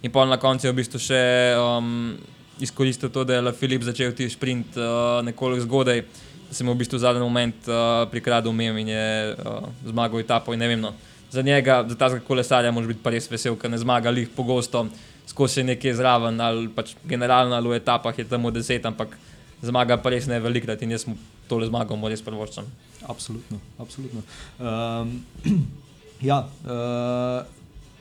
[0.00, 1.20] In pol na koncu je v bistvu še
[1.60, 2.16] um,
[2.60, 6.02] izkoristil to, da je Filip začel ti sprint uh, nekoliko zgodaj,
[6.48, 10.54] da se mu v bistvu zadnji moment uh, prikradel mem in je uh, zmagal etapo.
[10.54, 10.92] In vem, no,
[11.30, 14.86] za njega, za ta kolesarja, moraš biti pa res vesel, ker ne zmaga lih pogosto,
[15.26, 19.16] skozi je nekje zraven, ali pač generalno ali v etapah je tam 10, ampak
[19.62, 21.16] zmaga pa res ne velikrat in jaz mu
[21.48, 22.66] tole zmago mu res prvoščam.
[23.06, 23.60] Absolutno.
[23.78, 24.22] absolutno.
[24.58, 25.22] Um,
[26.30, 27.42] ja, uh,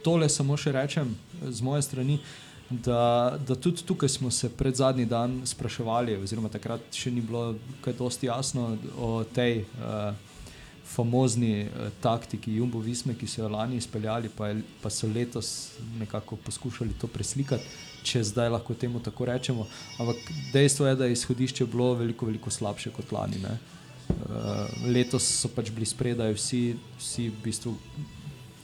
[0.06, 2.20] tole samo še rečem z moje strani.
[2.70, 7.54] Da, da tudi tukaj smo se pred zadnji dan spraševali, oziroma takrat še ni bilo
[7.86, 10.16] kaj dosti jasno o tej uh,
[10.96, 15.52] famozni uh, taktiki Jumbo Visme, ki so jo lani izpeljali, pa, je, pa so letos
[16.00, 17.70] nekako poskušali to preslikati,
[18.02, 19.68] če zdaj lahko temu tako rečemo.
[20.02, 23.44] Ampak dejstvo je, da je izhodišče bilo veliko, veliko slabše kot lani.
[23.46, 23.60] Ne?
[24.10, 26.66] Uh, letos so pač bili spredaj vsi,
[26.98, 27.78] vsi v bistvu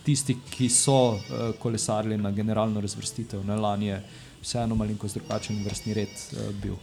[0.06, 3.46] tisti, ki so uh, kolesarili na generalno razvrstitev.
[3.46, 3.56] Ne?
[3.56, 4.02] Lani je
[4.42, 6.76] vseeno malenkost drugačen vrstni red uh, bil.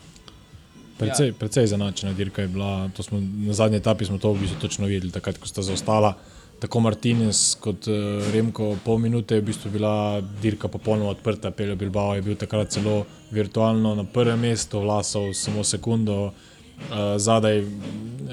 [0.98, 2.90] Precej, precej zanačena dirka je bila.
[2.98, 6.16] Smo, na zadnji etapi smo to v bistvu točno videli, takrat, ko sta zaostala.
[6.59, 11.50] Tako Martinez kot uh, Remko, pol minute je v bistvu bila dirka popolnoma odprta.
[11.50, 16.33] Peljo Bilbao je bil takrat celo virtualno na prvem mestu, vlasov samo sekundo.
[16.78, 17.62] Uh, zadaj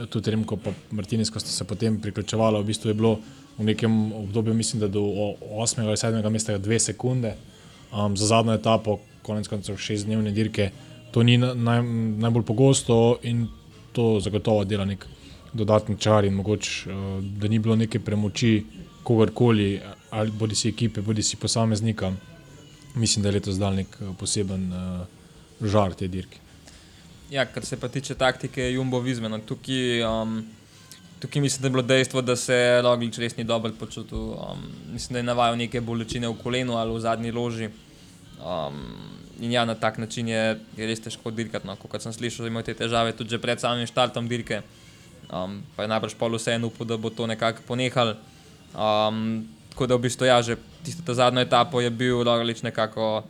[0.10, 3.20] tudi Remko in Martinez, ko sta se potem priključevala, v bistvu je bilo
[3.58, 5.88] v nekem obdobju, mislim, da do 8.
[5.88, 6.30] ali 7.
[6.30, 7.36] mesta dve sekunde.
[7.94, 10.72] Um, za zadnjo etapo, konec koncev šestdnevne dirke,
[11.12, 11.84] to ni na, naj,
[12.20, 13.48] najbolj pogosto in
[13.94, 15.06] to zagotovo dela nek
[15.54, 18.66] dodatni čar in mogoče, uh, da ni bilo neke premoči
[19.04, 22.12] kogarkoli, ali bodi si ekipe, bodi si posameznika.
[22.96, 25.06] Mislim, da je letos dal nek eh, poseben uh,
[25.62, 26.40] žar te dirke.
[27.32, 30.38] Ja, kar se pa tiče taktike Jumbo Vizmena, tukaj, um,
[31.26, 34.18] tukaj mislim, da je bilo dejstvo, da se Roglič res ni dobro počutil.
[34.18, 34.62] Um,
[34.94, 37.70] mislim, da je navajal neke bolečine v kolenu ali v zadnji loži.
[38.38, 38.78] Um,
[39.40, 41.68] in ja, na tak način je, je res težko dirkati.
[41.68, 41.76] No.
[41.76, 44.62] Kot sem slišal, imajo te težave tudi že pred samim štartom dirke.
[45.34, 48.16] Um, pa je najbrž pol vseeno upal, da bo to nekako ponehal.
[48.76, 53.26] Um, tako da v bistvu ja, že tisto zadnjo etapo je bil Roglič nekako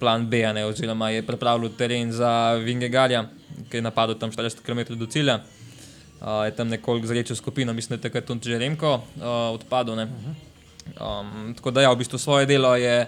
[0.00, 3.26] plan B, ne, oziroma je pripravil teren za Vingegarja,
[3.68, 5.44] ki je napadel tam 40 km do cilja.
[6.20, 9.96] Uh, je tam nekoliko zrečil skupino, mislim, da je takrat tudi že Remko uh, odpadel.
[9.96, 10.08] ne.
[11.00, 13.06] Um, tako da, ja, v bistvu svoje delo je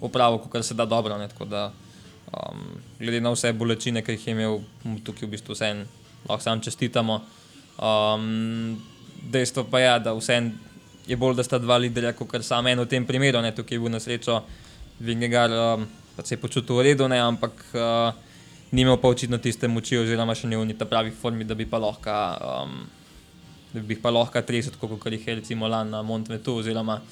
[0.00, 1.18] opravil, kar se da dobro.
[1.18, 1.72] Ne, tako da,
[2.32, 4.60] um, glede na vse bolečine, ki jih je imel,
[5.04, 5.74] tukaj v bistvu vse
[6.28, 7.20] lahko sam čestitamo.
[7.78, 8.82] Um,
[9.22, 10.50] dejstvo pa je, da vseeno
[11.06, 13.40] je bolj, da sta dva liderja, kot samo en v tem primeru.
[13.40, 14.42] Ne, tukaj je bil na srečo
[15.00, 18.12] Vingegar, um, pa se je počutil v redu, ne, ampak uh,
[18.70, 21.66] ni imel pa očitno tiste moči, oziroma še ni v ta pravi formi, da bi
[21.66, 22.20] pa lahko.
[22.44, 22.78] Um,
[23.68, 27.02] Da bi jih pa lahko 30, kot jih je recimo lani na Montvetu, oziroma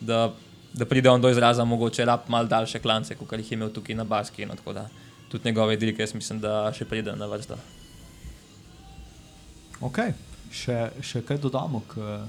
[0.00, 0.30] da,
[0.72, 3.94] da pride on do izraza, mogoče rab malo daljše klance, kot jih je imel tukaj
[3.94, 4.46] na Baski.
[4.46, 4.86] No, tako da
[5.28, 7.58] tudi njegove dirke, jaz mislim, da še pride na vrsto.
[9.84, 10.00] Ok,
[10.52, 12.24] še, še kaj dodamo k uh,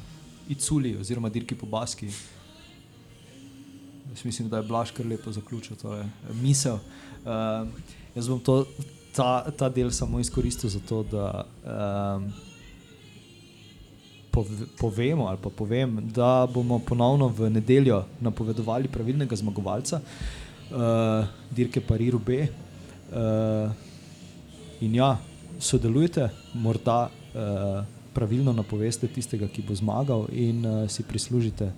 [0.51, 2.11] Iculi oziroma dirki po Baski.
[4.11, 6.05] Jaz mislim, da je Blaž kar lepo zaključil to je
[6.43, 6.79] misel.
[7.23, 7.67] Uh,
[8.15, 8.65] jaz bom to,
[9.15, 12.31] ta, ta del samo izkoristil za to, da um,
[14.31, 22.19] pove, povemo pa povem, da bomo ponovno v nedeljo napovedovali pravilnega zmagovalca uh, dirke Pariru
[22.19, 22.47] B.
[23.11, 23.71] Uh,
[24.81, 25.17] in ja,
[25.59, 31.71] sodelujte, morda uh, pravilno napoveste tistega, ki bo zmagal, in uh, si prislužite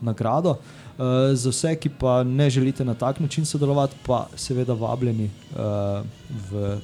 [0.00, 0.58] nagrado.
[1.00, 6.04] Uh, za vse, ki pa ne želite na tak način sodelovati, pa seveda vabljeni uh,
[6.50, 6.76] v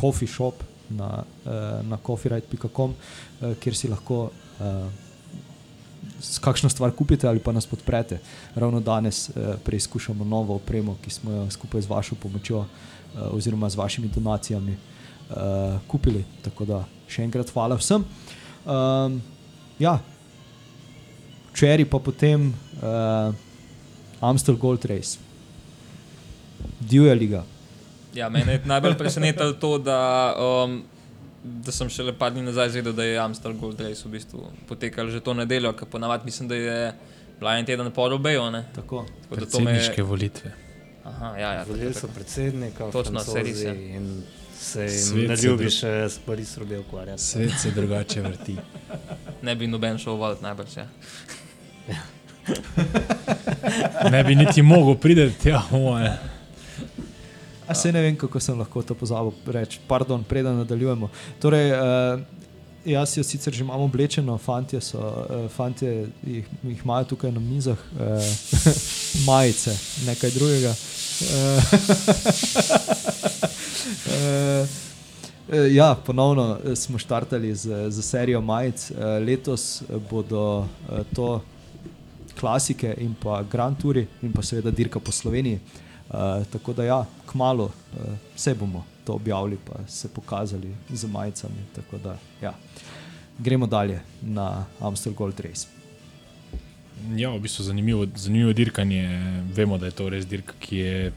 [0.00, 4.28] coffee shop na, uh, na coffeeright.com, uh, kjer si lahko.
[4.60, 4.66] Uh,
[6.40, 8.18] Kakšno stvar kupite ali pa nas podprete.
[8.54, 13.70] Ravno danes eh, preizkušamo novo opremo, ki smo jo skupaj z vašo pomočjo eh, oziroma
[13.70, 16.24] z vašimi donacijami eh, kupili.
[16.42, 18.04] Tako da še enkrat hvala vsem.
[18.66, 19.22] Um,
[19.78, 19.98] ja,
[21.52, 23.34] včeraj pa potem uh,
[24.20, 25.18] Amstel Gold Race,
[26.80, 27.44] Divja liga.
[28.14, 30.82] Ja, mene je najbolj presenetilo to, da, um,
[31.42, 35.10] da sem šele par dni nazaj izvedel, da je Amstel Gold Race v bistvu potekal
[35.10, 36.92] že to nedeljo, ker ponavadi mislim, da je
[37.38, 38.42] bila en teden po Robeju.
[38.74, 39.06] Tako.
[39.22, 39.76] Tako da to me je.
[39.76, 40.52] Predsedniške volitve.
[41.04, 43.96] Aha, ja, ja, Volili tako, so predsednika, Točno, Francozi saj res je.
[43.96, 44.22] in
[44.60, 47.22] se jim ne se ljubi še s Pariz Robe ukvarjati.
[47.22, 48.56] Svet se drugače vrti.
[49.42, 50.76] Ne bi noben šel voditi najbrž.
[50.76, 50.86] Ja.
[54.10, 56.18] Ne bi niti mogel priti tja, moje.
[57.66, 59.80] A se ne vem, kako sem lahko to pozabil reči.
[59.88, 61.08] Pardon, preden nadaljujemo.
[61.40, 62.20] Torej, uh,
[62.84, 67.40] jaz jo sicer že imam oblečeno, fantje, so, uh, fantje jih, jih imajo tukaj na
[67.40, 68.00] mizah, uh,
[69.28, 70.74] majice, nekaj drugega.
[71.22, 71.62] Uh,
[74.06, 74.68] uh,
[75.78, 78.90] ja, ponovno eh, smo štartali z, z serijo majic.
[79.26, 80.66] Letos eh, bodo
[81.14, 81.40] to
[82.40, 85.60] klasike in pa Grand Touri in pa seveda dirka po Sloveniji.
[86.12, 87.72] Uh, tako da ja, kmalo uh,
[88.36, 91.64] vse bomo to objavili, pa se pokazali z majicami.
[91.74, 92.54] Tako da ja.
[93.38, 95.68] gremo dalje na Amsterdam Gold Race.
[97.16, 99.08] Ja, v bistvu zanimivo, zanimivo dirkanje.
[99.54, 101.12] Vemo, da je to res dirka, ki je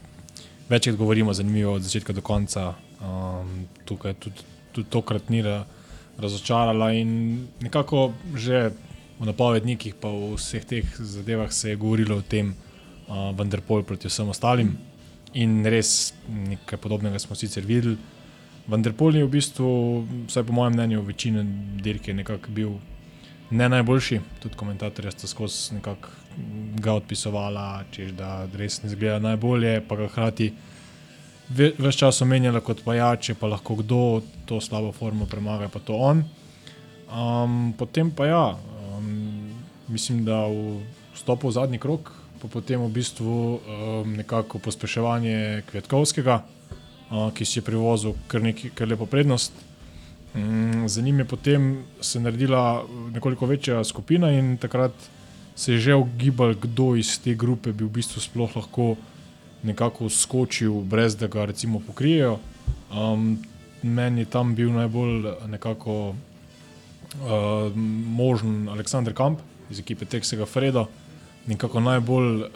[0.68, 2.74] večkrat govorimo, zanimivo od začetka do konca.
[3.00, 5.64] Um, tukaj tudi, tudi tokrat ni ra-
[6.18, 8.70] razočarala in nekako že
[9.16, 12.54] v napovednikih, pa v vseh teh zadevah se je govorilo o tem,
[13.08, 14.76] uh, vendar pol proti vsem ostalim.
[15.34, 17.96] In res nekaj podobnega smo sicer videli.
[18.66, 19.70] Vendar pol je v bistvu,
[20.26, 21.44] vsaj po mojem mnenju, večina
[21.82, 22.76] dirke nekako bil
[23.50, 26.10] ne najboljši, tudi komentatorja sta skozi nekako
[26.82, 30.50] ga odpisovala, češ da res ne zgleda najbolje, pa ga hkrati
[31.54, 34.00] več čas omenjala kot pajače, pa lahko kdo
[34.46, 36.24] to slabo formo premaga, pa to on.
[37.06, 38.44] Um, potem pa ja,
[39.88, 40.82] mislim, da v
[41.14, 47.58] stopu v zadnji krok, pa potem v bistvu um, nekako pospeševanje Kvetkovskega, uh, ki si
[47.58, 49.52] je privozil kar, neki, kar lepo prednost.
[50.34, 54.92] Mm, Za njim je potem se naredila nekoliko večja skupina in takrat
[55.56, 58.96] se je že ugibal, kdo iz te grupe bi v bistvu sploh lahko
[59.62, 62.38] nekako skočil, brez da ga recimo pokrijejo.
[62.92, 63.38] Um,
[63.82, 67.72] meni je tam bil najbolj nekako uh,
[68.06, 70.86] možen Aleksandr Kamp iz ekipe Texega Freda,
[71.46, 72.48] nekako najbolj uh,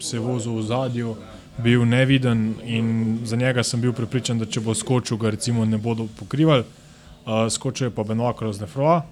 [0.00, 1.16] se vozil v zadju.
[1.62, 5.78] Bil neviden in za njega sem bil prepričan, da če bo skočil, ga recimo ne
[5.78, 6.64] bodo pokrivali.
[7.26, 9.02] Uh, skočil je pa Benoit Kroznefroa,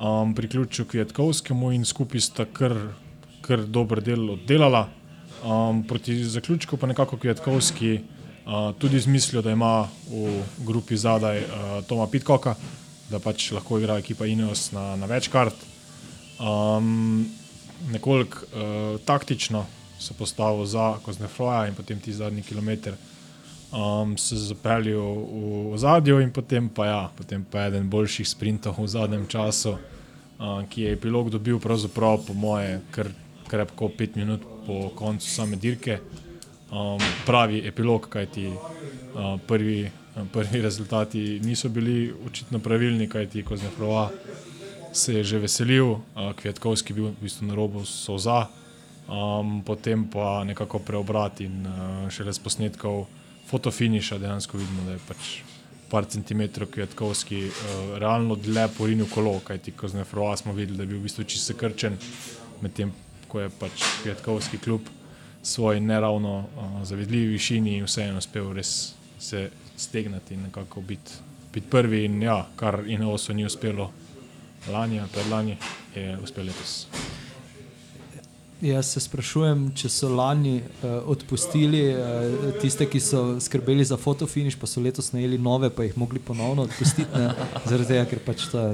[0.00, 2.74] um, priključil Kvetkovskemu in skupaj sta kar,
[3.44, 4.88] kar dober del oddelala.
[5.44, 11.84] Um, proti zaključku pa nekako Kvetkovski uh, tudi izmislil, da ima v grupi zadaj uh,
[11.86, 12.56] Toma Pitkoka,
[13.10, 15.75] da pač lahko igra ekipa Ineos na, na več kart.
[16.40, 17.26] Um,
[17.90, 19.66] nekoliko uh, taktično
[19.98, 22.92] se postavil za Koznefroja in potem ti zadnji kilometr
[23.72, 25.16] um, se zapeljal
[25.72, 29.76] v zadju in potem pa, ja, potem pa eden boljših sprintov v zadnjem času,
[30.38, 33.08] um, ki je epilog dobil pravzaprav po moje kar
[33.48, 36.00] krepko pet minut po koncu same dirke.
[36.66, 39.90] Um, pravi epilog, kajti uh, prvi,
[40.32, 44.10] prvi rezultati niso bili očitno pravilni, kajti Koznefrova
[44.96, 46.00] se je že veselil,
[46.34, 48.48] Kvetkovski bil v bistvu na robu soza,
[49.08, 53.06] um, potem pa nekako preobrat in uh, šele z posnetkov
[53.46, 55.42] fotofiniša dejansko vidimo, da je pač
[55.90, 60.82] par centimetrov Kvetkovski uh, realno dlje porinil kolo, kajti ko z Nefrova smo videli, da
[60.82, 61.98] je bil v bistvu čisto krčen,
[62.64, 62.92] medtem
[63.28, 64.88] ko je pač Kvetkovski klub
[65.42, 71.26] svoj neravno uh, zavidljivi višini in vseeno uspel res se stegnati in nekako biti
[71.56, 73.88] bit prvi in ja, kar in oso ni uspelo
[74.72, 75.56] lani, predlani,
[75.94, 76.86] je uspel letos.
[78.60, 84.56] Jaz se sprašujem, če so lani uh, odpustili uh, tiste, ki so skrbeli za fotofiniš,
[84.56, 87.10] pa so letos najeli nove, pa jih mogli ponovno odpustiti.
[87.12, 87.34] Ne?
[87.68, 88.64] Zaradi tega, ker pač to,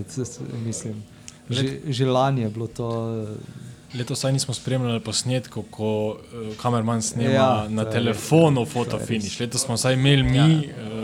[0.63, 1.03] mislim,
[1.51, 2.89] že, že lani je bilo to.
[2.89, 3.61] Uh,
[3.93, 9.35] Letos saj nismo spremljali posnetkov, ko uh, kamerman snema ja, na telefonu fotofiniš.
[9.43, 10.47] Letos smo saj imeli mi ja.
[10.47, 11.02] uh,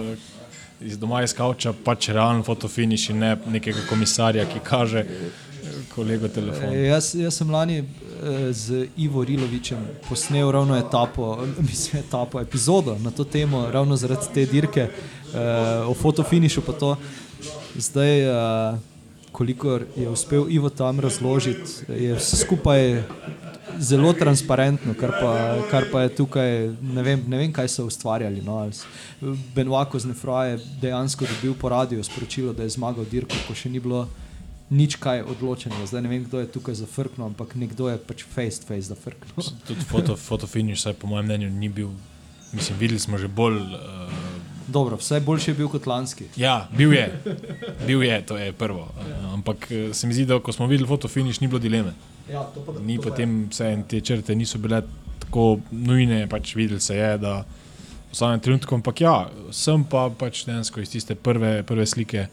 [0.81, 5.05] iz doma iz Kauča pač realen fotofiniš in ne nekega komisarja, ki kaže
[5.95, 6.75] kolego telefon.
[6.75, 7.83] Jaz, jaz sem lani
[8.51, 11.39] z Ivo Rilovičem posnel ravno etapo,
[11.71, 16.63] mislim, etapo, epizodo na to temo, ravno zaradi te dirke, uh, o fotofinišu.
[17.77, 18.79] Zdaj, uh,
[19.33, 23.03] kolikor je uspel Ivo tam razložiti, je vse skupaj
[23.79, 25.33] zelo transparentno, kar pa,
[25.71, 26.51] kar pa je tukaj,
[26.83, 28.43] ne vem, ne vem kaj so ustvarjali.
[28.43, 28.61] No,
[29.55, 33.71] Benoako z Nefroje je dejansko dobil po radiju sporočilo, da je zmagal dirko, ko še
[33.71, 34.07] ni bilo
[34.71, 35.87] nič kaj odločenega.
[35.87, 39.53] Zdaj ne vem, kdo je tukaj zafrknil, ampak nekdo je pač face to face zafrknil.
[39.67, 41.93] Tudi foto, fotofiniš, po mojem mnenju ni bil.
[42.53, 43.61] Mislim, videli smo že bolj.
[43.61, 44.13] Uh,
[44.69, 46.29] Dobro, vse boljše je bil kot lanski.
[46.37, 47.09] Ja, bil je,
[47.87, 48.89] bil je, to je prvo.
[48.93, 51.93] Uh, ampak eh, se mi zdi, da ko smo videli fotofiniš, ni bilo dileme.
[52.29, 54.83] Ja, to pa, ni to potem vse te črte niso bile
[55.25, 57.41] tako nujne, pač videli se je, da
[58.11, 58.75] v samem trenutku.
[58.75, 59.15] Ampak ja,
[59.53, 62.29] sem pa pač dejansko iz tiste prve, prve slike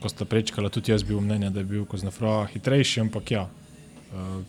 [0.00, 4.40] ko sta prečkala, tudi jaz bil mnenja, da je bil Koznafra hitrejši, ampak ja, uh,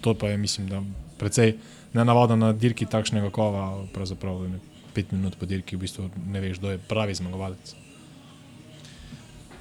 [0.00, 0.80] to pa je, mislim, da
[1.20, 1.58] precej
[1.92, 4.60] nenavadno na dirki takšnega kova, pravzaprav ne,
[4.96, 7.74] pet minut po dirki, v bistvu ne veš, kdo je pravi zmagovalec.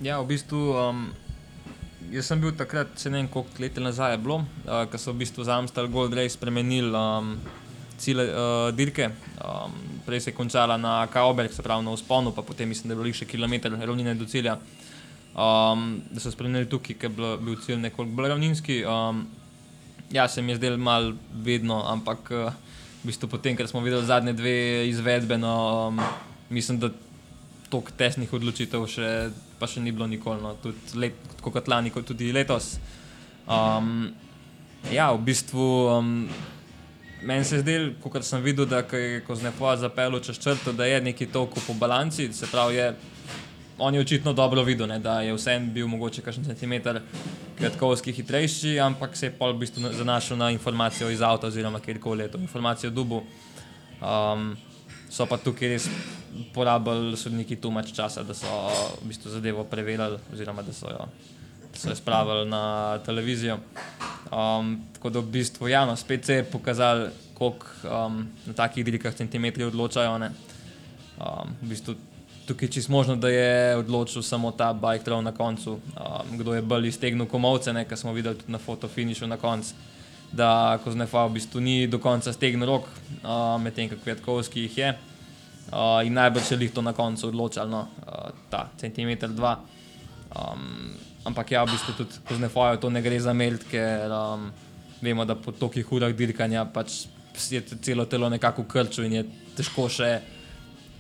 [0.01, 1.03] Ja, v bistvu, um,
[2.11, 5.13] jaz sem bil takrat, če ne vem, koliko let nazaj je bilo, uh, ko so
[5.13, 7.35] v bistvu za Amstel Gold Race spremenili um,
[7.97, 9.11] cilje uh, dirke.
[9.39, 9.75] Um,
[10.05, 13.03] prej se je končala na Kaoberg, se pravi na usponu, pa potem mislim, da je
[13.03, 14.57] bilo še kilometr ravnine do cilja
[15.33, 18.83] um, da so spremenili tukaj, ker je bil cilj nekoliko bolj ravninski.
[18.85, 19.25] Um,
[20.11, 22.53] ja, se mi je zdelo malo vedno, ampak uh,
[23.03, 26.01] v bistvu potem, ker smo videli zadnje dve izvedbe, no, um,
[26.49, 26.91] mislim, da
[27.73, 29.09] toliko tesnih odločitev še,
[29.59, 32.75] pa še ni bilo nikoli, no, tudi let, kot lani, kot tudi letos.
[33.43, 34.11] Um,
[34.93, 35.69] ja, v bistvu.
[35.97, 36.17] Um,
[37.23, 40.97] Meni se je zdelo, kot sem videl, da je Koznepoa zapeljal čez črto, da je
[40.99, 42.89] neki toliko po balanci, se pravi, je
[43.77, 47.01] on je očitno dobro videl, ne, da je vsem bil mogoče kakšen centimeter
[47.57, 52.23] kratkovski hitrejši, ampak se je pol v bistvu zanašal na informacijo iz avta oziroma kjerkoli
[52.23, 53.23] je to informacijo dubu.
[54.01, 54.55] Um,
[55.13, 55.87] so pa tukaj res
[56.53, 58.49] porabili sodniki tu mač časa, da so
[59.01, 61.05] v bistvu zadevo preverili oziroma da so jo,
[61.69, 62.63] da so jo spravili na
[63.05, 63.59] televizijo.
[64.33, 68.85] Um, tako da v bistvu, ja, no, spet se je pokazalo, koliko um, na takih
[68.85, 70.15] dirkah centimetri odločajo.
[70.17, 71.95] Um, v bistvu
[72.47, 75.77] tukaj čisto možno, da je odločil samo ta bike trail na koncu.
[75.77, 79.92] Um, kdo je bolj iztegnil komovce, kar smo videli tudi na fotofinišu na koncu.
[80.33, 82.87] Da ko znefa v bistvu ni do konca stegnil rok,
[83.21, 84.89] uh, medtem ko Kvetkovski jih je.
[85.73, 89.59] Uh, in najbolj se jih to na koncu odločalo, no, uh, ta centimeter dva.
[90.33, 94.49] Um, ampak ja, v bistvu tudi ko znefajo, to ne gre za melt, ker um,
[95.01, 97.05] vemo, da po tolikih urah dirkanja pač
[97.49, 99.23] je celo telo nekako krčilo in je
[99.57, 100.11] težko še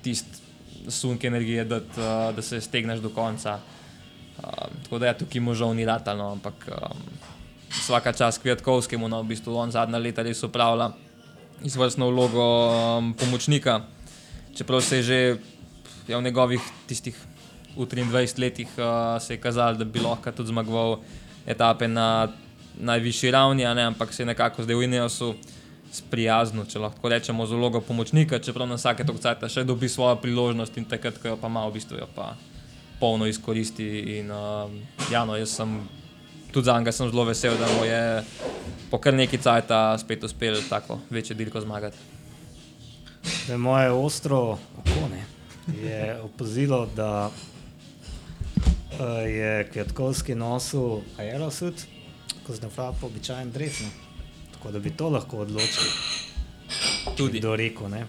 [0.03, 0.41] tisti
[0.89, 1.79] sunke energije, da,
[2.35, 3.59] da se stegneš do konca.
[4.37, 7.05] Um, tako da je ja, tukaj možov ni ratalno, ampak um,
[7.79, 10.91] vsaka čas Kvetkovskemu, no, v bistvu on zadnja leta res upravlja
[11.63, 13.81] izvrstno vlogo um, pomočnika.
[14.55, 15.19] Čeprav se je že
[16.07, 17.15] ja, v njegovih tistih
[17.75, 20.99] v 23 letih uh, se je kazalo, da bi lahko tudi zmagoval
[21.47, 22.29] etape na
[22.79, 25.33] najvišji ravni, ne, ampak se je nekako zdaj v Ineosu
[25.93, 30.15] sprijazno, če lahko rečemo, z vlogo pomočnika, čeprav na vsake točke cajt še dobi svojo
[30.21, 32.33] priložnost in takrat, ko jo pa ima, v bistvu jo pa
[32.99, 34.17] polno izkoristi.
[34.17, 34.73] In, uh,
[35.11, 35.77] ja, no, jaz sem
[36.53, 38.23] tudi za njega sem zelo vesel, da mu je
[38.91, 41.97] po kar neki cajta spet uspel tako večje dirko zmagati.
[43.47, 45.25] Da je moje ostro oko ne,
[45.89, 47.31] je opazilo, da
[48.99, 51.73] uh, je Kvetkovski nosil aerosut,
[52.47, 53.79] ko zdaj pa običajen dres.
[53.81, 53.89] Ne.
[54.53, 55.89] Tako da bi to lahko odločil.
[57.17, 57.39] Tudi.
[57.39, 58.05] Kdo rekel, ne.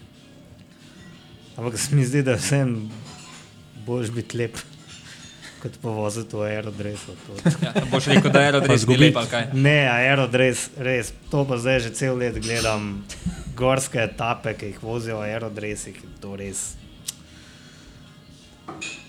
[1.56, 2.90] Ampak se mi zdi, da vsem
[3.86, 4.58] boš biti lep,
[5.64, 7.16] kot pa voziti v aerodresu.
[7.18, 9.08] To- Ja, boš rekel, da je aerodres zgubiti.
[9.08, 9.44] zgubiti ali kaj.
[9.56, 11.10] Ne, aerodres, res.
[11.30, 13.00] To pa zdaj že cel let gledam.
[13.54, 16.74] Gorske etape, ki jih vozijo v aerodresih, to res.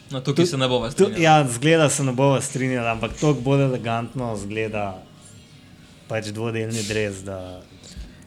[0.07, 3.33] No, tukaj se ne bo vas Tu, ja, zgleda se ne bo strinjal, ampak tako
[3.35, 5.01] bolj elegantno zgleda
[6.07, 7.23] pač dvodelni dres.
[7.23, 7.61] Da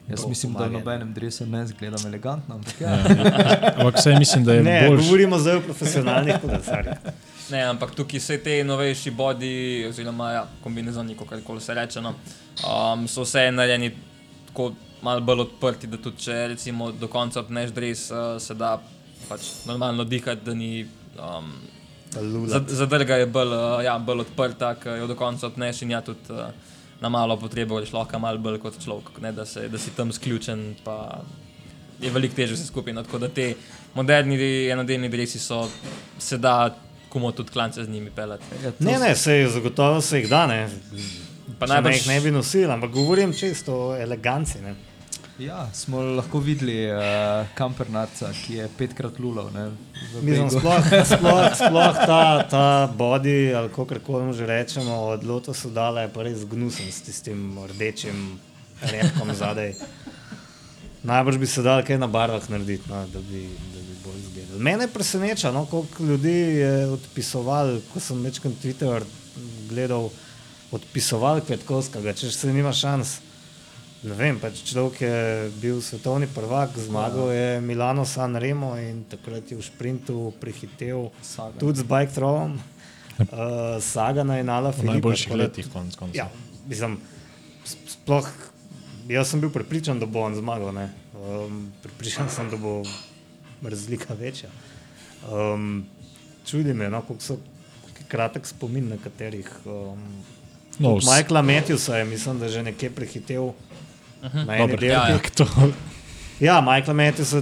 [0.06, 0.78] Jaz to mislim, da v pomaga.
[0.78, 2.92] nobenem dresu ne zgledam elegantno, ampak ja.
[3.76, 5.02] Ampak vse mislim, da je Ne, boljš.
[5.02, 6.98] govorimo zdaj o profesionalnih kolesarjih.
[7.50, 9.52] Ne, ampak tukaj vse te novejši bodi,
[9.88, 12.14] oziroma ja, kombinezoni, kako se reče, no,
[12.60, 13.92] um, so vse narejeni
[14.50, 14.72] tako
[15.02, 18.74] malo bolj odprti, da tudi če recimo do konca odneš dres, uh, se da
[19.28, 20.86] pač normalno dihati, da ni.
[21.18, 21.52] Um,
[22.14, 22.48] Pa lula.
[22.48, 26.00] zad- Zadrga je bolj, uh, ja, bolj odprta, ker jo do konca odneš in ja
[26.00, 26.48] tudi uh,
[27.00, 30.12] na malo potrebo greš lahko malo bolj kot človek, ne, da, se, da si tam
[30.12, 30.74] sključen.
[30.84, 31.20] Pa,
[32.00, 32.92] je veliko težje vse skupaj.
[32.94, 33.54] No, tako da te
[33.94, 34.36] moderni
[34.70, 35.64] enodelni dresi so,
[36.18, 36.70] se da
[37.08, 38.44] komu tudi klance z njimi pelati.
[38.64, 40.68] Ja, to Ne, ne, se jih zagotovo se jih da, ne.
[41.58, 44.60] Pa ne najbrž- jih ne bi nosili, ampak govorim čisto o eleganci.
[44.60, 44.74] Ne.
[45.38, 46.98] Ja, smo lahko videli uh,
[47.54, 49.50] kampernarca, ki je petkrat lulal.
[50.22, 50.82] Mislim, sploh,
[51.12, 56.22] sploh, sploh ta, ta body, ali kako koli že rečemo, od Lotusa dala je pa
[56.22, 58.38] res gnusen s tistim rdečim
[58.82, 59.74] repkom zadaj.
[61.02, 63.46] Najbrž bi se dal kaj na barvah narediti, no, da, bi,
[64.58, 69.04] Mene preseneča, no, koliko ljudi je odpisoval, ko sem večkrat Twitter
[69.68, 70.08] gledal,
[70.74, 73.18] odpisoval Kvetkovskega, če se nima šans.
[74.02, 75.14] Ne vem, pač človek je
[75.58, 81.58] bil svetovni prvak, zmagal je Milano San Remo in takrat je v sprintu prehitev Sagan.
[81.58, 84.92] tudi z bike throwom, uh, Sagana in Ala V Filipa.
[84.92, 86.18] najboljših letih, konec koncev.
[86.18, 86.30] Ja,
[86.70, 86.98] mislim,
[87.66, 88.26] sploh
[89.10, 90.72] jaz sem bil prepričan, da bo on zmagal.
[90.74, 90.90] ne.
[91.18, 92.82] Um, prepričan sem, da bo
[93.62, 94.48] razlika večja.
[95.32, 95.86] Um,
[96.46, 99.50] čudi me, no, koliko so je kratek spomin nekaterih.
[99.64, 99.98] Um,
[100.80, 103.48] No, od Michaela Matthewsa je, mislim, da že nekje prehitev.
[104.22, 104.86] Na eni Dobro, dirki.
[104.86, 105.18] ja, ja.
[105.34, 105.46] To,
[106.40, 107.34] Ja, Michael Matthews,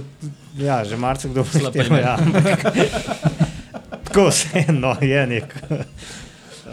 [0.57, 2.01] ja, že marsikdo primer.
[2.01, 2.17] Ja,
[4.03, 5.55] Tako vseeno je nek.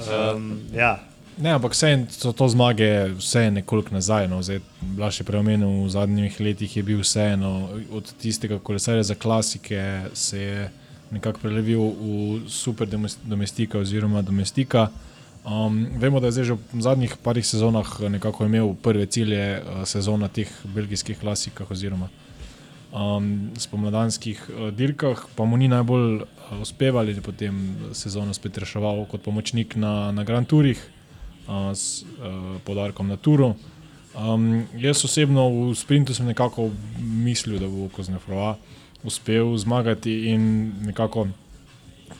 [0.04, 0.98] Um, ja,
[1.38, 4.28] ne, ampak vse so to zmage, vse je nekoliko nazaj.
[4.28, 4.42] No.
[4.42, 10.02] Zdaj, Blaž je preomenil, v zadnjih letih je bil vseeno od tistega kolesarja za klasike,
[10.14, 10.70] se je
[11.10, 14.88] nekako prelevil v super domes- domestika oziroma domestika.
[15.44, 19.84] Um, vemo, da je zdaj že v zadnjih parih sezonah nekako imel prve cilje uh,
[19.84, 22.08] sezona teh belgijskih klasikah oziroma
[22.94, 29.22] um, spomladanskih uh, dirkah, pa mu ni najbolj uh, je potem sezono spet reševal kot
[29.22, 30.80] pomočnik na, na Grand Tourih
[31.74, 33.54] s uh, podarkom na Turu.
[34.14, 38.56] Um, jaz osebno v sprintu sem nekako mislil, da bo Koznefrova
[39.02, 41.26] uspel zmagati in nekako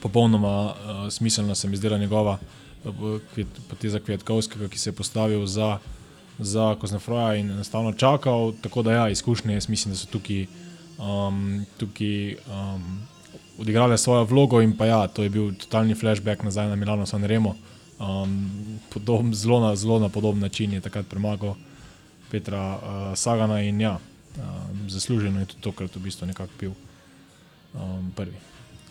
[0.01, 0.73] popolnoma uh,
[1.09, 2.37] smiselna se mi zdela njegova
[2.83, 2.91] uh,
[3.35, 5.77] kvet- poteza Kvetkovskega, ki se je postavil za,
[6.39, 8.53] za Koznefroja in enostavno čakal.
[8.61, 10.45] Tako da ja, izkušnje, jaz mislim, da so tukaj,
[10.99, 12.99] um, tukaj um,
[13.57, 17.23] odigrale svojo vlogo in pa ja, to je bil totalni flashback nazaj na Milano San
[17.23, 17.55] Remo.
[17.99, 21.55] Um, podob, zelo, na, zelo na podoben način je takrat premagal
[22.31, 23.99] Petra uh, Sagana in ja,
[24.37, 26.71] um, zasluženo je tudi tokrat v bistvu nekako bil
[27.73, 28.35] um, prvi.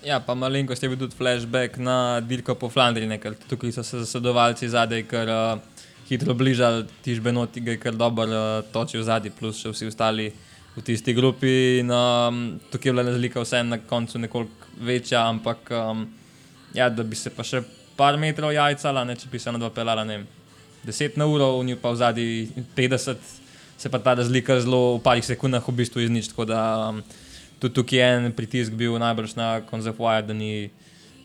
[0.05, 4.01] Ja, pa malenkost je bil tudi flashback na dirko po Flandriji, ker tukaj so se
[4.07, 9.37] zasedovalci zadaj, ker uh, hitro bližali, tiš Benoti ga je kar dobro uh, točil zadaj,
[9.37, 10.33] plus še vsi ostali
[10.77, 11.81] v tisti grupi.
[11.85, 16.07] In, um, tukaj je bila razlika vseeno na koncu nekoliko večja, ampak um,
[16.75, 17.65] ja, da bi se pa še
[17.97, 20.27] par metrov jajcala, ne, če bi se na dva pelala, ne vem,
[20.85, 23.17] 10 na uro, v njih pa v zadnji 50,
[23.79, 26.29] se pa ta razlika zelo v parih sekundah v bistvu iznič.
[26.33, 27.01] Tako da um,
[27.59, 30.71] tudi tukaj je en pritisk bil najbrž na konzervator, da ni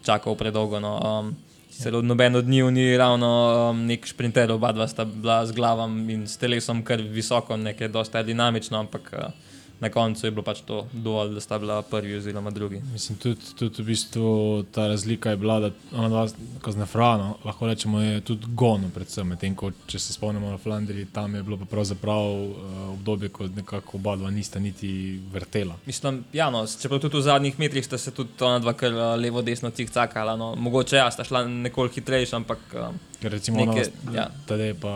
[0.05, 0.79] čakal predolgo.
[0.79, 0.97] No.
[0.99, 1.35] Um,
[1.79, 3.27] Celo noben od njih ni ravno
[3.71, 7.87] um, nek sprinter, oba dva sta bila z glavom in s telesom kar visoko, nekaj
[7.87, 9.31] dosta dinamično, ampak uh,
[9.79, 12.81] na koncu je bilo pač to dovolj, da sta bila prvi oziroma drugi.
[12.93, 16.27] Mislim, tudi, tudi v bistvu ta razlika je bila, da ona dva,
[16.61, 20.57] ko z Nefrano, lahko rečemo, je tudi gono, predvsem medtem, ko če se spomnimo na
[20.57, 25.77] Flandriji, tam je bilo pa pravzaprav uh, obdobje, ko nekako oba dva nista niti vrtela.
[25.85, 29.15] Mislim, ja, no, čeprav tudi v zadnjih metrih sta se tudi ona dva kar eh,
[29.15, 30.35] levo, desno cik-cakala.
[30.37, 30.55] No.
[30.55, 34.29] Mogoče ja, sta šla nekoliko hitrejša, ampak uh, Ker recimo Neke- Neke, ja.
[34.55, 34.91] je pa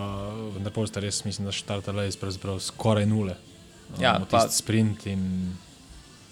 [0.55, 3.36] vendar sta res, mislim, da štartala iz pravzaprav skoraj nule.
[3.99, 5.53] Ja, Um, pa- sprint in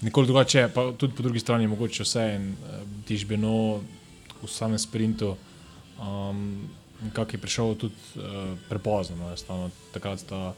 [0.02, 3.82] nikoli drugače, pa tudi po drugi strani mogoče vse in uh, tiš Beno
[4.41, 5.36] v samem sprintu.
[6.02, 6.70] Um,
[7.02, 9.16] Nekako je prišel tudi uh, prepozno,
[9.49, 10.54] no, takrat sta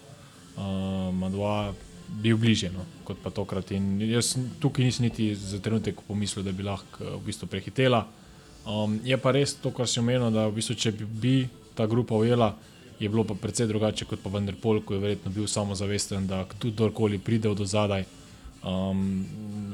[0.57, 1.73] um, dva
[2.19, 3.71] bil bližje no, kot pa tokrat.
[3.71, 8.03] In jaz tukaj nisem niti za trenutek pomislil, da bi lahko uh, v bistvu prehitela.
[8.67, 11.33] Um, je pa res to, kar si omenil, da v bistvu, če bi, bi
[11.75, 12.51] ta grupa ujela,
[13.03, 16.73] je bilo pa precej drugače kot pa Vanderpol, ko je verjetno bil samozavesten, da tudi
[16.77, 18.05] kdorkoli pride do zadaj,
[18.63, 19.25] um,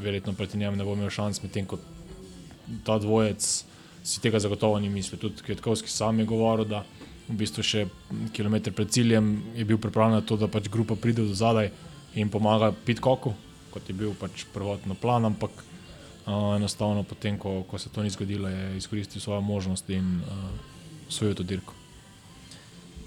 [0.02, 1.78] verjetno proti njemu ne bo imel šans, medtem ko
[2.86, 3.46] ta dvojec
[4.04, 5.20] si tega zagotovo ni mislil.
[5.20, 6.84] Tudi Kvetkovski sam je govoril, da
[7.30, 7.86] v bistvu še
[8.34, 11.70] kilometr pred ciljem je bil pripravljen na to, da pač grupa pride do zadaj
[12.18, 13.36] in pomaga Pitkoku,
[13.70, 18.10] kot je bil pač prvotno plan, ampak uh, enostavno potem, ko, ko se to ni
[18.10, 20.50] zgodilo, je izkoristil svojo možnost in uh,
[21.10, 21.79] osvojil to dirko.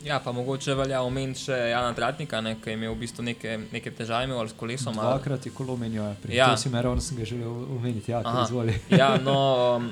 [0.05, 3.57] Ja, pa mogoče velja omeniti še Jana Tratnika, ne, ki je imel v bistvu neke,
[3.73, 4.99] neke težave imel s kolesom.
[4.99, 6.15] Dvakrat je kolo menil, ja.
[6.23, 6.51] pri Ja.
[6.51, 6.59] ja.
[6.59, 8.13] tem ravno sem ga želel omeniti.
[8.13, 8.45] Ja, Aha.
[8.47, 8.75] izvoli.
[9.03, 9.37] Ja, no,
[9.77, 9.91] um,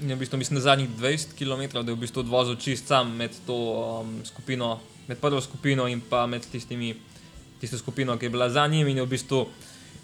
[0.00, 3.36] v bistvu, mislim, da zadnjih 20 km da je v bistvu odvozil čist sam med
[3.46, 3.56] to
[4.00, 6.94] um, skupino, med prvo skupino in pa med tistimi,
[7.60, 9.46] tisto skupino, ki je bila za njim in je v bistvu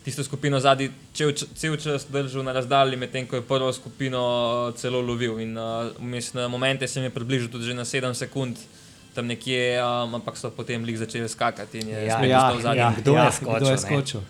[0.04, 4.22] tisto skupino zadnji cel, čas držal na razdalji, medtem ko je prvo skupino
[4.68, 5.38] uh, celo lovil.
[5.40, 8.58] In uh, vmes na momente se mi je približal tudi že na 7 sekund.
[9.14, 12.92] Tam nekje, um, ampak so potem lik začeli skakati in je Ja, ja, ja.
[12.96, 14.20] Kdo je skočil, Kdo je skočil?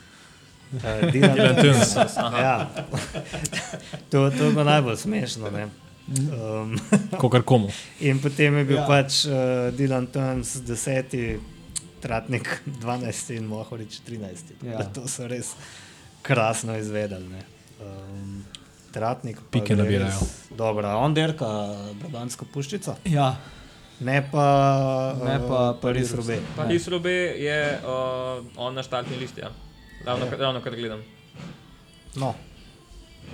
[0.72, 0.80] Uh,
[1.12, 1.94] Dylan Tuns.
[2.16, 2.66] Ja.
[4.10, 5.50] To, to je bilo najbolj smešno.
[5.50, 5.68] ne.
[6.08, 6.74] Um,
[7.20, 7.68] Kokar komu.
[8.00, 8.82] in potem je bil Ja.
[8.82, 8.88] ja.
[8.88, 9.32] pač uh,
[9.70, 11.38] Dylan Tuns deseti,
[12.00, 14.58] Tratnik 12 in Mohorič 13.
[14.62, 14.72] Ja.
[14.72, 14.78] Ja.
[14.94, 15.54] To so res
[16.22, 17.28] krasno izvedeli.
[17.28, 17.42] ne.
[17.80, 18.42] Um,
[18.92, 20.26] Tratnik Pike nabirajo.
[20.50, 21.46] Dobro, a on derka
[22.02, 23.36] Brabantsko puščico, Ja,
[24.02, 24.46] ne pa,
[25.24, 26.38] Ne pa uh, Paris Paris Rube.
[26.56, 27.88] Pa Hisrobe je uh,
[28.56, 29.50] on na štartni listi, ja.
[30.04, 30.36] ravno, Ja.
[30.38, 31.00] ravno kar gledam.
[32.14, 32.34] No,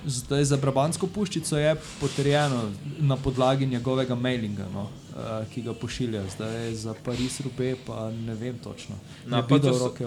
[0.07, 6.23] zdaj za Brabantsko puščico je potrjeno na podlagi njegovega mailinga, no, uh, ki ga pošilja.
[6.29, 8.95] Zdaj za Pariz Rube pa ne vem točno.
[9.27, 10.01] Na Na Pido PCS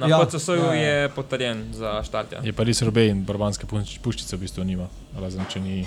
[0.00, 2.32] ja, PCS-u je potrjen za štart.
[2.32, 2.40] Ja.
[2.40, 5.86] Je pa res robe in barbanske pušč- puščice v bistvu nima, razen če ni.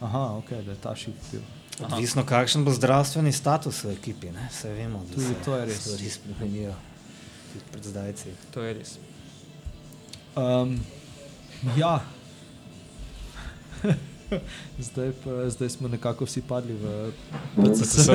[0.00, 1.40] Aha, ok, da je ta shift bil.
[1.84, 4.30] Odvisno kakšen bo zdravstveni status v ekipi.
[4.30, 4.48] Ne?
[4.52, 5.80] Se vemo, da Tudi se to je res.
[5.80, 6.74] stvari spremenijo.
[7.52, 8.28] Tudi pred zdajci.
[8.50, 8.98] To je res.
[10.36, 10.80] Um,
[11.76, 12.00] ja.
[14.78, 17.12] Zdaj, pa, zdaj smo nekako vsi padli v
[17.56, 18.08] PCS.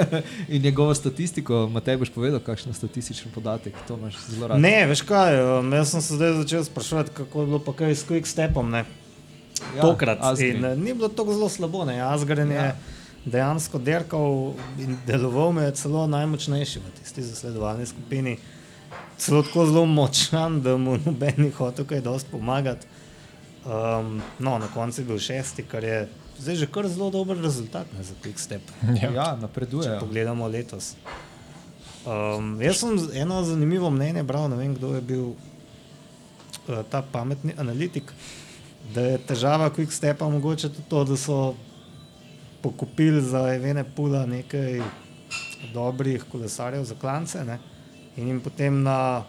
[0.54, 4.60] In njegovo statistiko, Matej, boš povedal, kakšen statističen podatek, to imaš zelo rad.
[4.60, 7.94] Ne, veš kaj, um, jaz sem se zdaj začel sprašovati, kako je bilo pa kaj
[7.94, 8.70] s Quick Stepom.
[8.70, 8.82] Ne?
[9.76, 10.18] ja, Tokrat.
[10.20, 10.56] Asgrim.
[10.56, 11.84] In, eh, ni bilo tako zelo slabo.
[11.84, 12.00] Ne?
[12.02, 12.64] Asgren je Ja.
[12.64, 12.76] ja.
[13.24, 18.38] Dejansko derkal in deloval me je celo najmočnejši v tisti zasledovalni skupini.
[19.18, 22.86] Celo tako zelo močan, da mu noben ni hotel kaj dosti pomagati.
[23.64, 26.08] Um, no, na koncu je bil šesti, kar je
[26.40, 28.62] zdaj že kar zelo dober rezultat ne, za Quick Step.
[29.02, 29.10] Ja.
[29.12, 30.00] Ja, Če napredujejo.
[30.00, 30.94] pogledamo letos.
[32.08, 37.52] Um, jaz sem eno zanimivo mnenje bral, ne vem kdo je bil uh, ta pametni
[37.60, 38.12] analitik,
[38.94, 41.54] da je težava Quick Stepa mogoče tudi to, da so
[42.62, 44.80] pokupili za Evene Pula nekaj
[45.74, 47.58] dobrih kolesarjev za klance ne?
[48.16, 49.24] in jim potem na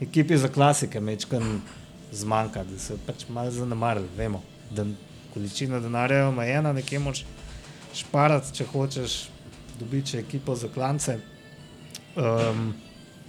[0.00, 1.60] ekipi za klasike mečkan
[2.12, 4.08] zmanjka, da so pač malo zanemarili.
[4.16, 4.84] Vemo, da
[5.34, 7.24] količina denarja je omejena, nekje moč
[7.94, 9.18] šparati, če hočeš
[9.78, 11.18] dobiti še ekipo za klance.
[12.16, 12.72] Um,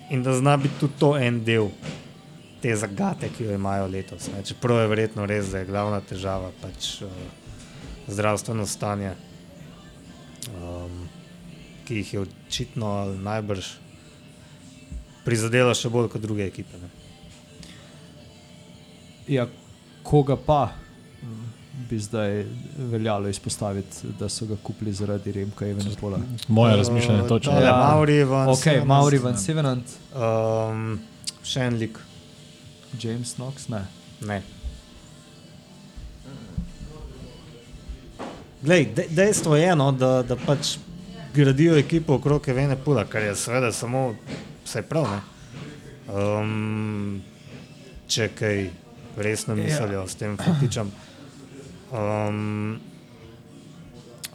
[0.10, 1.70] in da zna biti tudi to en del
[2.62, 4.28] te zagate, ki jo imajo letos.
[4.32, 4.44] Ne.
[4.44, 7.12] Čeprav je verjetno res, da je glavna težava pač uh,
[8.08, 9.14] zdravstveno stanje,
[10.52, 11.08] um,
[11.88, 13.72] ki jih je očitno ali najbrž
[15.24, 16.80] prizadela še bolj kot druge ekipe.
[16.82, 16.90] Ne.
[19.28, 19.48] Ja,
[20.04, 20.74] koga pa
[21.24, 21.52] mm,
[21.90, 22.44] bi zdaj
[22.92, 26.20] veljalo izpostaviti, da so ga kupili zaradi Remka Evenepola?
[26.48, 27.60] Moje razmišljanje je točno.
[27.60, 27.78] Ja.
[27.78, 31.00] Mauri van Ok, Sevenant, Mauri van Sevenant, Um,
[31.44, 31.98] še en lik.
[33.00, 33.86] James Knox, ne.
[34.22, 34.44] Ne.
[38.64, 40.78] Glej, de, dejstvo je, no, da, da pač
[41.36, 44.16] gradijo ekipo okrog Evene Pula, kar je seveda samo
[44.66, 45.08] vse prav.
[45.10, 45.20] ne.
[46.10, 47.22] Um,
[48.08, 48.70] če kaj
[49.18, 50.92] resno mislijo s tem futičem.
[51.92, 52.80] Um,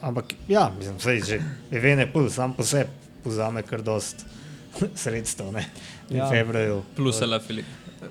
[0.01, 2.89] ampak ja, mislim, sej, že Evene pul sam po sebi
[3.25, 4.25] vzame kar dost
[5.01, 5.65] sredstev, ne,
[6.09, 6.23] v Ja.
[6.23, 6.29] ja.
[6.29, 6.83] februarju.
[6.95, 7.65] Plus Ala Filip.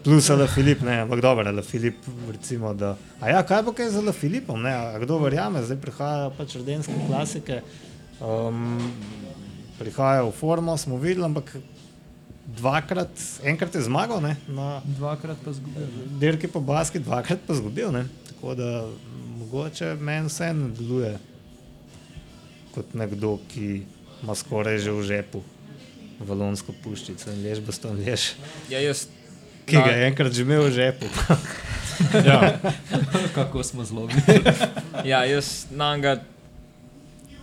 [0.05, 1.97] Plus Ala Filip, ne, ampak dobro, Ala Filip,
[2.31, 2.97] recimo, da.
[3.21, 6.55] A ja, kaj bo kaj z Ala Filipom, ne, a kdo verjame, zdaj prihajajo pač
[6.57, 7.61] rodenske klasike,
[8.23, 8.79] um,
[9.79, 11.51] prihajajo v formo, smo videli, ampak
[12.59, 13.13] dvakrat,
[13.45, 15.91] enkrat je zmagal, ne, na Dvakrat pa zgubil.
[16.23, 18.71] dirki po basket, dvakrat pa zgubil, ne, tako da
[19.39, 21.13] mogoče meni vse ne deluje
[22.75, 23.83] kot nekdo, ki
[24.23, 25.41] ima skoraj že v žepu
[26.21, 28.35] valonsko puščico in lež baston lež,
[28.71, 29.07] Ja, jaz,
[29.69, 31.07] ki ga je enkrat že imel v žepu.
[32.25, 32.55] Ja,
[33.35, 34.23] Kako smo zlobni.
[35.05, 36.23] ja, jaz na njega,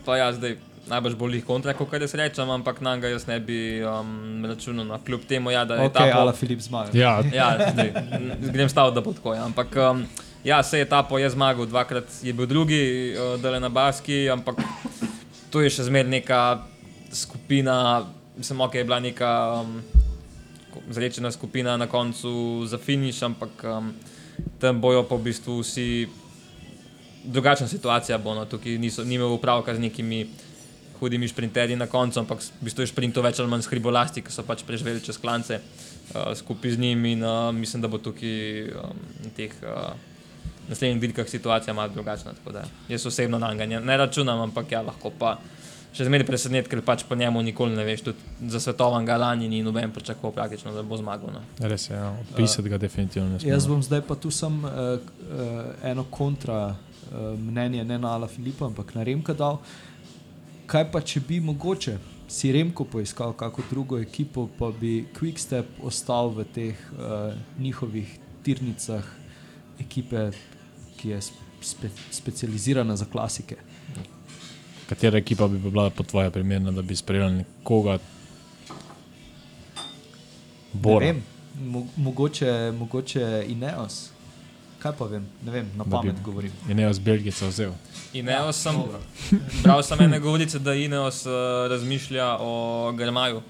[0.05, 0.55] pa ja, zdaj
[0.87, 4.85] najbolj bolj kontra, kot kar jaz rečem, ampak na njega jaz ne bi um, računal,
[4.85, 6.89] no, kljub temu, ja, da je Ok, ta Filip zmaga.
[6.93, 7.91] ja, Ja, zdaj,
[8.39, 9.33] grem staviti, da bo tako.
[9.33, 9.45] Ja.
[9.45, 10.05] Ampak um,
[10.43, 13.69] ja, se je ta po je zmagal, dvakrat je bil drugi, uh, da je na
[13.69, 14.55] Baski, ampak
[15.49, 16.41] to je še zmeraj neka
[17.11, 18.05] skupina,
[18.37, 19.81] mislim, ok, je bila neka um,
[20.89, 23.93] zrečena skupina na koncu za finiš, ampak um,
[24.59, 26.07] tam bojo pa v bistvu vsi.
[27.25, 30.27] Drugačna situacija bo, no, tukaj niso, ni imel upravka z nekimi
[30.99, 34.31] hudimi šprinterji na koncu, ampak v bistvu je šprintov več ali manj s hribolasti, ki
[34.31, 38.69] so pač preživeli čez klance uh, skupaj z njim in uh, mislim, da bo tukaj
[38.77, 39.95] um, na teh uh,
[40.69, 42.33] naslednjih dirkah situacija malo drugačna.
[42.89, 45.37] Jaz osebno na njega ne računam, ampak ja, lahko pa
[45.95, 48.05] še zmeraj presenet, ker pač po njemu nikoli ne veš.
[48.09, 51.31] Tudi za svetovnega lani ni noben pričakoval praktično, da bo zmagal.
[51.33, 51.43] No.
[51.59, 52.11] res je, ja.
[52.33, 53.75] opisati ga definitivno ne Jaz smemo.
[53.75, 58.67] bom zdaj pa tu sem uh, uh, eno kontra uh, mnenje, ne na Ala Filipa,
[58.67, 59.61] ampak na Remka dal.
[60.67, 66.33] Kaj pa, če bi mogoče si Remko poiskal kako drugo ekipo, pa bi Quickstep ostal
[66.33, 69.05] v teh uh, njihovih tirnicah
[69.79, 70.31] ekipe,
[70.97, 71.21] ki je
[71.61, 73.57] spe, specializirana za klasike.
[74.89, 77.91] Katera ekipa bi bila po tvoje primerna, da bi sprejela nekoga?
[77.93, 77.99] Ne
[80.73, 81.05] Bora.
[81.05, 81.23] vem,
[81.65, 84.09] mo mogoče, mogoče Ineos.
[84.79, 86.51] Kaj pa vem, ne vem, na Da bi- pamet govorim.
[86.67, 87.71] Je ne z Belgica vzel.
[88.13, 88.75] Ineos sem,
[89.63, 91.31] bral sem ene govorice, da Ineos uh,
[91.69, 93.41] razmišlja o Grmaju.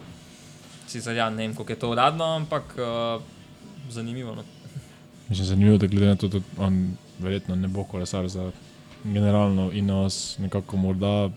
[0.88, 3.22] Sicer ja, ne vem, kako je to uradno, ampak uh,
[3.90, 4.36] zanimivo.
[4.36, 4.44] No.
[5.30, 8.52] Mislim, zanimivo, da glede na to, da on verjetno ne bo kolesar za
[9.06, 11.30] generalno in nas nekako morda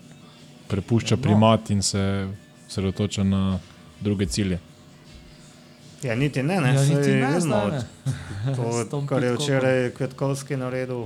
[0.67, 1.21] prepušča No.
[1.21, 2.27] primat in se
[2.67, 3.59] osredotoča na
[4.01, 4.59] druge cilje.
[6.01, 7.81] Ja, niti ne, ne, Ja, niti ne, zdaj ne.
[8.89, 11.05] To, kar je včeraj Kvetkovski naredil.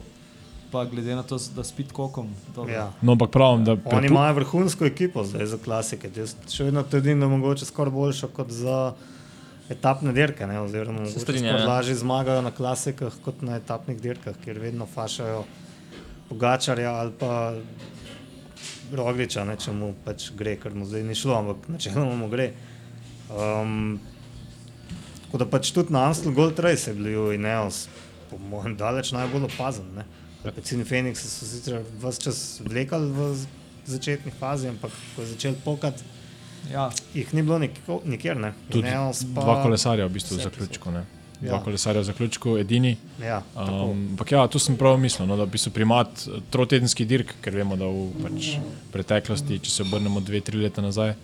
[0.71, 2.29] Pa glede na to, da spit kokom.
[2.55, 2.73] dobro.
[2.73, 2.91] Ja.
[3.01, 6.09] No, ampak pravim, da Oni prepu- imajo vrhunsko ekipo zdaj za klasike.
[6.15, 8.93] Jaz še vedno trdim, da je mogoče skoraj boljša kot za
[9.69, 10.47] etapne dirke.
[10.47, 10.59] Ne?
[10.59, 11.65] Oziroma, skoraj ja.
[11.65, 15.43] lažje zmagajo na klasikah kot na etapnih dirkah, kjer vedno fašajo
[16.29, 17.53] Pogačarja ali pa
[18.93, 22.51] Rogliča, ne, če mu pač gre, ker mu zdaj ni šlo, ampak načeloma mu gre.
[23.33, 23.99] Um,
[25.25, 27.87] tako da pač tudi na Amstel Gold Race je bil Ineos,
[28.29, 29.89] po mojem, daleč najbolj opazen.
[29.97, 30.05] Ne.
[30.43, 33.31] Pecini Fenixi so sicer vse čas vlekali v
[33.87, 36.03] začetni fazi, ampak ko je začel pokati,
[36.71, 38.37] Ja, jih ni bilo nikjer.
[38.37, 38.53] Ne.
[38.69, 40.91] tudi Ineos pa, dva kolesarja v bistvu v zaključku.
[40.91, 41.05] Ne?
[41.43, 41.63] Dva Ja.
[41.63, 42.95] kolesarja v zaključku, edini.
[43.19, 43.41] Ja.
[43.55, 47.35] Um, ampak ja, tu sem prav mislil, no, da bi se primat eh, trotedenski dirk,
[47.43, 48.53] ker vemo, da v pač,
[48.93, 51.15] preteklosti, če se obrnemo dve, tri leta nazaj,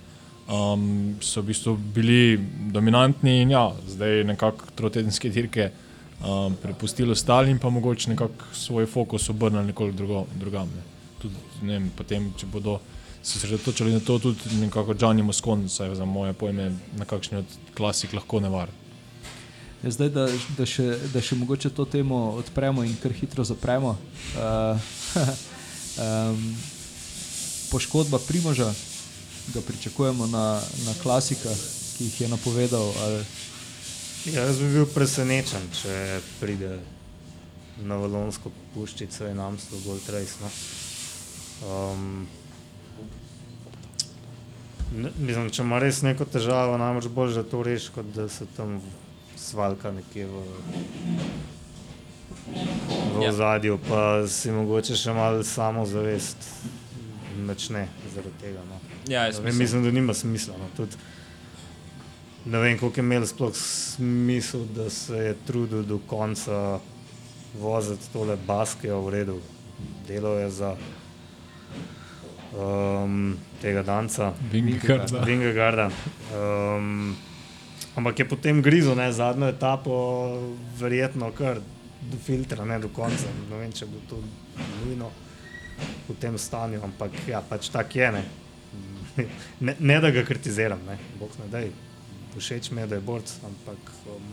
[0.52, 2.40] um, so v bistvu bili
[2.74, 5.70] dominantni in ja, zdaj nekako trotedenske dirke
[6.20, 10.68] um, prepustili ostalim, pa mogoče nekako svoj fokus obrnili nekoliko drugo, drugam.
[10.76, 10.84] Ne.
[11.22, 12.80] Tudi, ne vem, potem, če bodo
[13.24, 17.58] se sredotočili na to, tudi nekako Gianni Moscon, saj za moje pojme, na kakšni od
[17.76, 18.72] klasik lahko nevar.
[19.84, 20.28] Ja, zdaj, da,
[20.58, 23.98] da, še, da še mogoče to temo odpremo in kar hitro zapremo.
[26.00, 26.56] Uh, um,
[27.72, 28.68] poškodba Primoža,
[29.54, 31.58] ga pričakujemo na, na klasikah,
[31.98, 32.94] ki jih je napovedal.
[33.04, 33.24] Ali,
[34.26, 36.74] Ja, jaz bi bil presenečen, če pride
[37.88, 40.36] na Valonsko puščico in Amstel Gold Race.
[40.44, 40.50] No.
[41.64, 42.28] Um,
[44.92, 48.76] mislim, če ima res neko težavo, namreč bolj, da to reši, kot da se tam
[49.40, 50.44] svalka nekje v,
[53.16, 53.30] v Ja.
[53.30, 56.46] ozadju, pa si mogoče še malo samozavest
[57.46, 58.64] načne zaradi tega.
[58.70, 58.80] No.
[59.08, 60.58] Ja, jaz Ne vem, mislim, mislim, da nima smisla.
[60.58, 60.68] No.
[60.78, 60.96] Tudi,
[62.46, 66.80] ne vem, koliko je imel sploh smisel, da se je trudil do konca
[67.60, 69.40] voziti tole baske v redu.
[70.08, 70.76] Delo je za
[72.58, 75.90] um, tega danca, Vingegaard, Vingegarda.
[76.36, 77.16] Um,
[77.96, 79.94] Ampak je potem grizel, ne, zadnjo etapo,
[80.80, 81.60] verjetno kar
[82.02, 83.32] do filtra, ne do konca.
[83.50, 84.22] Ne vem, če bo to
[84.86, 85.10] nujno
[86.08, 88.12] v tem stanju, ampak ja, pač tak je.
[88.12, 88.24] Ne,
[89.66, 91.64] ne, ne da ga kritiziram, ne, bog ne da.
[92.38, 94.26] Všeč mi je, da je borc, ampak um,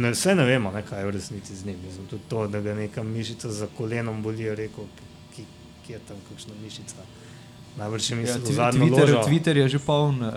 [0.00, 1.78] ne, vse ne vemo, ne, kaj je v resnici z njim.
[1.86, 4.88] Mislim, tudi to, da ga neka mišica za kolenom boli, je rekel,
[5.36, 5.46] ki,
[5.86, 7.06] ki je tam kakšna mišica.
[7.74, 9.22] Najbrž je Ja, Twi- da zadnjo Twitter, ložo.
[9.26, 10.30] Twitter je že poln uh,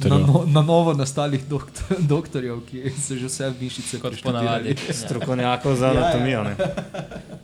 [0.00, 4.74] na, no, na novo nastalih doktor, doktorjev, ki se že vse mišice Kot ponavadi.
[5.00, 6.00] strokovnjakov za Ja, ja.
[6.00, 6.42] anatomijo.
[6.42, 6.56] Ne.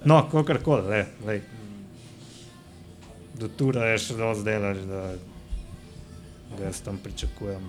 [0.05, 1.41] No, kakorkoli, le, le.
[3.35, 5.03] Do tura je še dosti delaš, da,
[6.51, 7.63] da jaz tam pričakujem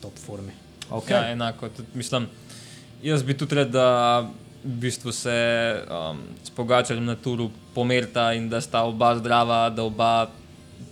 [0.00, 0.52] top formi.
[0.90, 1.12] Okay.
[1.12, 1.68] Ja, enako.
[1.68, 2.26] Tudi, mislim,
[3.02, 4.30] jaz bi tudi rekel, da
[4.64, 5.36] v bistvu se
[5.88, 10.28] um, s pogačarjem na turu pomerita in da sta oba zdrava, da oba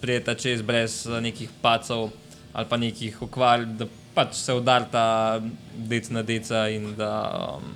[0.00, 2.10] prijeta čez brez nekih pacov
[2.52, 5.40] ali pa nekih okvar, da pač se udarta
[5.76, 7.12] dec na deca in da,
[7.58, 7.74] um,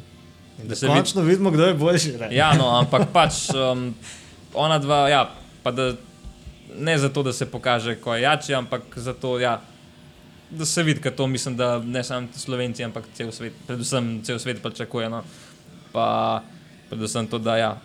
[0.62, 2.12] Da se se končno vidimo, kdo je boljši.
[2.20, 2.28] Ne.
[2.34, 3.94] Ja, no, ampak pač um,
[4.54, 5.22] ona dva, ja,
[5.62, 5.92] pa da
[6.78, 9.60] ne zato, da se pokaže, ko je jači, ampak zato, ja,
[10.50, 14.38] da se vidi, ker to mislim, da ne samo Slovenci, ampak cel svet, predvsem cel
[14.38, 15.08] svet pričakuje.
[15.08, 15.22] No.
[15.92, 16.42] Pa
[16.90, 17.80] predvsem to, da, ja,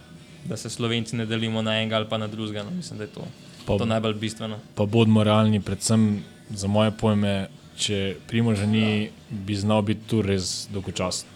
[0.45, 2.64] da se Slovenci ne delimo na enega ali pa na drugega.
[2.64, 2.72] No.
[2.72, 3.28] Mislim, da je to,
[3.66, 4.60] Pa- to najbolj bistveno.
[4.76, 7.47] Pa bodimo realni, predvsem za moje pojme,
[7.78, 11.30] če primorža ni, bi znal biti tu res dolgočasen.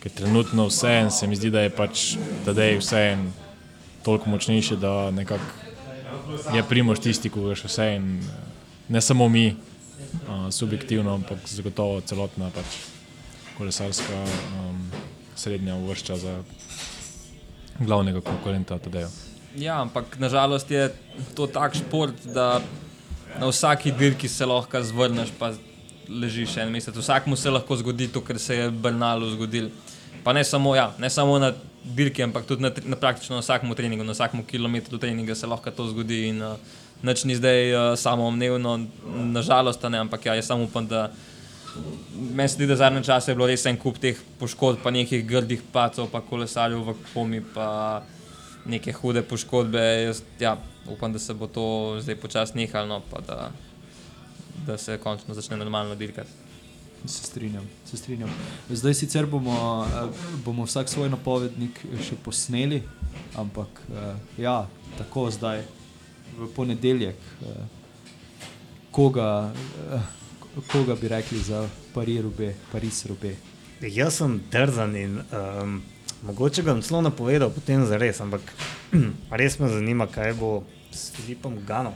[0.00, 3.30] Ker trenutno vseeno se mi zdi, da je pač tedej vseeno
[4.02, 5.44] toliko močnejši, da nekako
[6.54, 8.38] je primorž tisti, ki ga še vseeno,
[8.88, 12.78] ne samo mi, uh, subjektivno, ampak zagotovo celotna pač
[13.58, 14.79] kolesarska um,
[15.40, 16.36] srednja uvršča za
[17.80, 19.08] glavnega konkurenta Tadeja.
[19.56, 20.90] Ja, ampak nažalost je
[21.34, 22.60] to tak šport, da
[23.40, 25.52] na vsaki dirki se lahko zvrneš, pa
[26.08, 26.96] ležiš en mesec.
[26.96, 29.70] Vsakmu se lahko zgodi to, kar se je Brnalu zgodilo.
[30.24, 31.52] Pa ne samo, ja, ne samo na
[31.84, 35.70] dirki, ampak tudi na, na praktično na vsakem treningu, na vsakem kilometru treninga se lahko
[35.70, 36.26] to zgodi.
[36.28, 36.56] In, uh,
[37.00, 38.74] Nič ni zdaj uh, samoumevno,
[39.32, 41.06] nažalost, ne, ampak ja, jaz samo upam, da
[42.14, 45.24] meni se zdi, da zadnje čase je bilo res en kup teh poškodb, pa nekih
[45.26, 48.02] grdih pacov, pa kolesarjev v komi, pa
[48.64, 49.80] neke hude poškodbe.
[50.04, 50.56] Jaz, ja,
[50.88, 51.64] upam, da se bo to
[52.00, 53.50] zdaj počasi nehalo, no, pa da,
[54.66, 56.30] da se končno začne normalno dirkati.
[57.06, 58.30] Se strinjam, se strinjam.
[58.68, 62.82] Zdaj sicer bomo, eh, bomo vsak svoj napovednik še posneli,
[63.40, 64.66] ampak eh, ja,
[64.98, 65.64] tako zdaj,
[66.36, 67.64] v ponedeljek, eh,
[68.90, 69.52] koga,
[69.92, 70.19] eh,
[70.72, 73.36] koga bi rekli za Paris-Rube, Paris-Rube.
[73.80, 75.82] Jaz sem drzan in um,
[76.22, 78.40] mogoče bom celo napovedal, potem za res, ampak
[79.40, 80.50] res me zanima, kaj bo
[80.92, 81.94] s Filipom Ganom,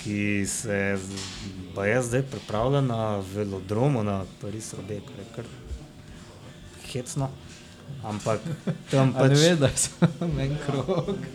[0.00, 0.98] ki se
[1.74, 5.50] pa je zdaj pripravlja na velodromu na Paris-Robe, kar je kar
[6.92, 7.30] hecno.
[8.04, 8.40] Ampak
[8.90, 9.38] tam A ne pač.
[9.38, 11.16] ve, da je samo en krog.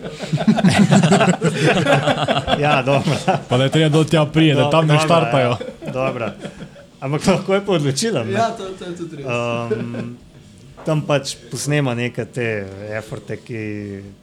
[2.59, 3.15] Ja, dobro.
[3.49, 5.49] Pa da je treba do tja prije, da tam ne Dobro, štartajo.
[5.85, 6.31] Ja, dobro.
[6.99, 8.23] Ampak lahko je pa odločila.
[8.23, 8.31] ne?
[8.31, 9.25] Ja, to, to je tudi res.
[9.25, 10.17] Um,
[10.85, 12.45] tam pač posnema neke te
[12.93, 13.61] efforte, ki,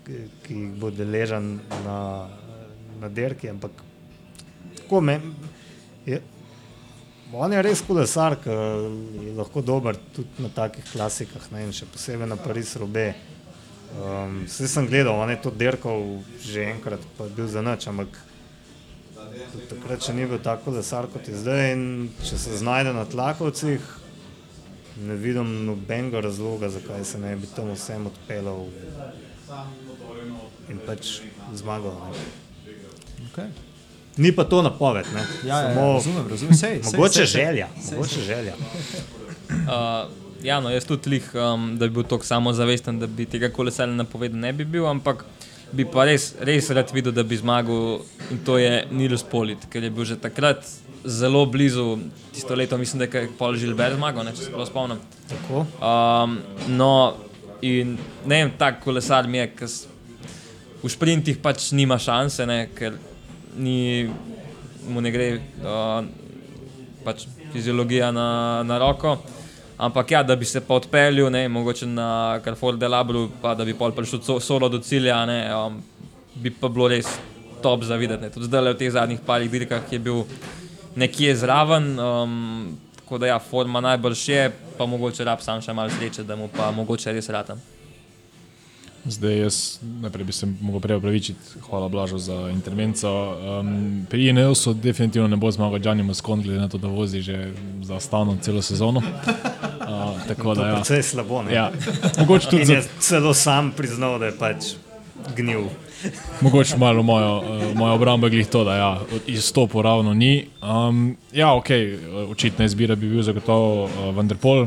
[0.06, 0.12] ki,
[0.42, 1.98] ki jih bo deležen na,
[3.00, 3.50] na derki.
[3.50, 3.70] Ampak
[4.78, 5.20] tako me.
[6.06, 6.20] Je,
[7.32, 11.88] on je res kolesar, ki je lahko dober tudi na takih klasikah, ne, in še
[11.92, 13.12] posebej na Paris Robe.
[13.98, 17.88] Um, Vse sem gledal, on je to derkal že enkrat, pa je bil za noč,
[17.88, 18.16] ampak
[19.68, 21.72] takrat še ni bil tako kolesar kot je zdaj.
[21.72, 21.84] In
[22.24, 23.94] če se znajde na tlakovcih,
[25.08, 28.66] ne vidim nobenega razloga, zakaj se ne bi tam vsem odpeljal
[30.68, 31.20] in pač
[31.56, 31.96] zmagal.
[33.30, 33.67] Okay.
[34.18, 35.22] Ni pa to napoved, ne.
[35.46, 36.54] Ja, ja, ja, Samo razumem, razumem.
[36.54, 37.44] Sej, sej, mogoče sej, sej.
[37.44, 37.68] želja.
[37.82, 38.24] Sej, Mogoče sej.
[38.24, 38.54] želja.
[39.48, 40.10] Uh,
[40.42, 43.94] ja, no, jaz tudi lih, um, da bi bil tako samozavesten, da bi tega kolesarja
[43.94, 45.24] napovedal, ne bi bil, ampak
[45.72, 48.00] bi pa res, res rad videl, da bi zmagal
[48.32, 50.66] in to je Nils Polit, ker je bil že takrat
[51.04, 51.98] zelo blizu,
[52.34, 55.02] tisto leto mislim, da je Paul Žilber zmagal, ne, če se prav spomnim.
[55.28, 55.66] Tako.
[55.78, 56.38] Um,
[56.74, 56.92] no,
[57.62, 57.96] in
[58.26, 59.70] ne vem, tak kolesar mi je, ker
[60.82, 62.98] v sprintih pač nima šanse, ne, ker
[63.58, 64.08] ni,
[64.88, 66.04] mu ne gre uh,
[67.04, 69.16] pač fiziologija na, na roko.
[69.78, 73.64] Ampak ja, da bi se pa odpeljal, ne, mogoče na Carrefour de Labru, pa da
[73.64, 75.78] bi pol prišel so- solo do cilja, ne, um,
[76.34, 77.06] bi pa bilo res
[77.62, 78.22] top za videti.
[78.22, 78.30] ne.
[78.30, 80.24] Tudi zdaj v teh zadnjih parih dirkah je bil
[80.96, 85.90] nekje zraven, um, tako da ja, forma najbrž je, pa mogoče rab sam še malo
[85.90, 87.62] sreče, da mu pa mogoče res ratam.
[89.08, 91.40] Zdaj, jaz najprej bi se mogel prej opravičiti,
[91.70, 93.36] hvala Blažu za intervencijo.
[93.60, 97.52] Um, pri INL-u definitivno ne bo zmagal Džani Moskon, glede na to, da vozi že
[97.82, 98.98] za stavno celo sezono.
[99.00, 100.74] Uh, tako da, ja.
[100.74, 101.42] Precej slabo.
[101.42, 101.54] Ne?
[101.54, 101.72] ja.
[102.18, 104.64] Mogoče tudi za, celo sam priznal, da je pač
[105.36, 105.64] gnil.
[106.40, 110.46] mogoče malo mojo, uh, mojo obrambo je glih to, da ja, izstopu ravno ni.
[110.62, 111.68] Um, ja, ok,
[112.30, 114.66] očitna izbira bi bil zagotovo uh, Vanderpol.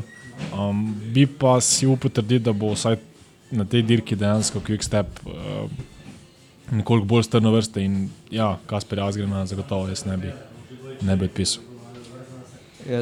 [0.58, 3.11] Um, bi pa si upal trditi, da bo vsaj
[3.52, 5.68] na tej dirki dejansko Quick Step uh,
[6.72, 7.98] nekoliko bolj strno vrste in
[8.32, 10.32] ja, Kasper Asgrena zagotovo jaz ne bi,
[11.02, 11.64] ne bi odpisal.
[12.90, 13.02] Ja,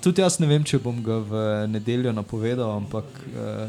[0.00, 3.66] tudi jaz ne vem, če bom ga v nedeljo napovedal, ampak eh,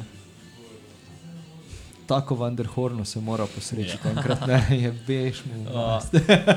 [2.06, 4.08] tako Vanderhornu se mora posrečiti.
[4.08, 5.66] Enkrat ne, je bež mu.
[5.74, 6.00] A,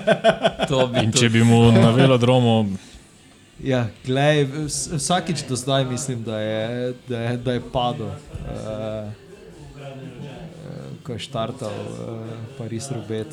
[0.68, 2.76] to bi In tudi- če bi mu na velodromu,
[3.60, 8.06] Ja, glej, vs- vsakič do zdaj mislim, da je, da je, da je padel.
[8.06, 9.10] Uh,
[11.10, 12.22] Ko je štartal uh,
[12.54, 13.24] Pariz Rube.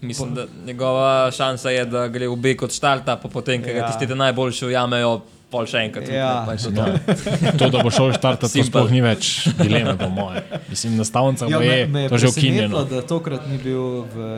[0.00, 3.86] Mislim, da njegova šansa je, da gre v B kot štarta, pa potem, ker Ja.
[3.88, 6.08] tisti najboljši ujamejo, pol še enkrat.
[6.12, 6.44] Ja.
[6.44, 6.68] Pa je
[7.56, 10.44] to ja, da bo šel štartati, to sploh ni več dileme, po moje.
[10.68, 12.84] Mislim, na stavnicah Ja, ja, je, me, me to že ukinjeno.
[12.84, 14.28] da tokrat ni bil v,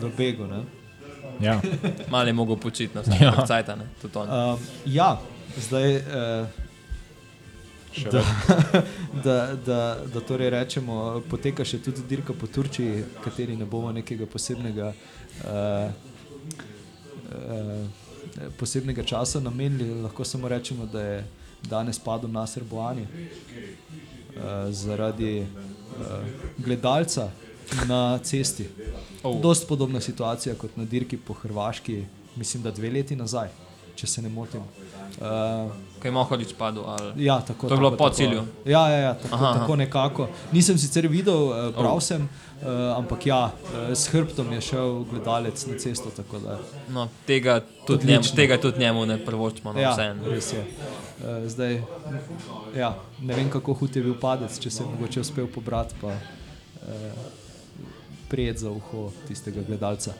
[0.00, 0.48] v Begu.
[0.48, 0.64] Ne?
[1.44, 1.60] Ja.
[2.08, 3.36] Malo je mogel počiti na Ja.
[3.36, 3.68] vsakem cajt,
[4.00, 4.28] tudi on.
[4.30, 5.20] Um, ja,
[5.60, 5.96] zdaj.
[6.08, 6.71] Uh,
[8.12, 8.24] da,
[9.24, 14.26] da, da, da torej rečemo, poteka še tudi dirka po Turčiji, kateri ne bomo nekega
[14.26, 14.92] posebnega,
[15.44, 15.90] uh,
[17.28, 20.02] uh, posebnega časa namenili.
[20.02, 21.22] Lahko samo rečemo, da je
[21.68, 25.46] danes padel na Srboani uh, zaradi uh,
[26.58, 27.30] gledalca
[27.88, 28.68] na cesti.
[29.22, 29.40] Oh.
[29.40, 32.04] Dost podobna situacija kot na dirki po Hrvaški,
[32.36, 33.48] mislim, da dve leti nazaj,
[33.94, 34.64] če se ne motim.
[35.20, 35.70] Uh,
[36.02, 36.82] Kaj je Mohorič padel?
[36.82, 37.24] Ali...
[37.24, 38.16] Ja, tako, To je bilo tako, po tako.
[38.16, 38.42] cilju?
[38.66, 40.28] Ja, ja, ja tako, Aha, aha, tako nekako.
[40.52, 42.02] Nisem sicer videl, eh, prav Oh.
[42.02, 46.10] sem, uh, ampak ja, uh, s hrbtom je šel gledalec na cesto.
[46.88, 49.72] No, tega, tudi njemu, tega tudi njemu ne prvočimo.
[49.72, 50.26] No, Ja, vseeno.
[50.26, 50.64] res je.
[51.22, 51.82] Uh, zdaj,
[52.76, 56.08] ja, ne vem, kako hud je bil padec, če se je mogoče uspel pobrati, pa
[56.08, 56.18] uh,
[58.28, 60.12] prijet za uho tistega gledalca.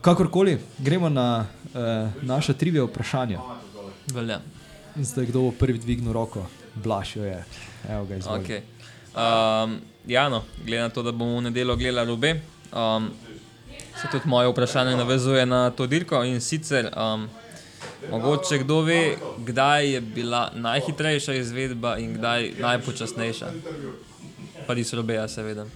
[0.00, 1.80] Kakorkoli, gremo na uh,
[2.22, 3.40] naša trivija vprašanja.
[4.12, 4.40] Velja.
[5.00, 6.46] Zdaj, kdo bo prvi dvignil roko?
[6.74, 7.44] Blašjo je.
[7.90, 8.44] Evo ga, izvoli.
[8.44, 8.60] Okay.
[9.16, 12.40] Um, ja, no, glede na to, da bomo v nedeljo gledali obe,
[12.72, 13.10] um,
[14.00, 16.24] se tudi moje vprašanje navezuje na to dirko.
[16.24, 17.28] In sicer, um,
[18.10, 23.52] mogoče kdo ve, kdaj je bila najhitrejša izvedba in kdaj najpočasnejša.
[24.66, 25.66] Pa res robeja, seveda.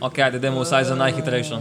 [0.00, 1.60] Ok, ajde, idemo vsaj za najhitrejšo.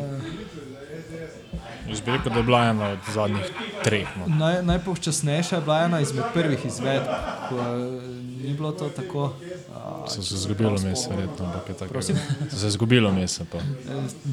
[1.95, 3.45] Jaz bi rekel, da je bila ena od zadnjih
[3.83, 4.07] treh.
[4.17, 4.35] No.
[4.35, 7.03] Naj, najpočasnejša je bila ena izmed prvih izvedb,
[7.49, 8.01] ko eh,
[8.41, 9.33] ni bilo to tako.
[9.75, 11.45] a, So se izgubilo mes, verjetno.
[11.45, 12.01] ampak je tako.
[12.01, 13.39] So se izgubilo mes.
[13.51, 13.57] Pa.
[13.57, 13.61] Eh,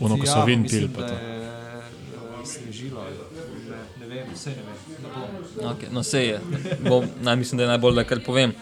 [0.00, 1.14] Ono, ko so vin pili, mislim, pa to.
[1.14, 1.52] je, eh,
[2.44, 3.00] Snežilo,
[4.46, 4.82] ne, ne vem.
[5.60, 6.40] Okay, no, se je.
[6.80, 8.52] Bom, naj, mislim, da je najbolj, da kar povem.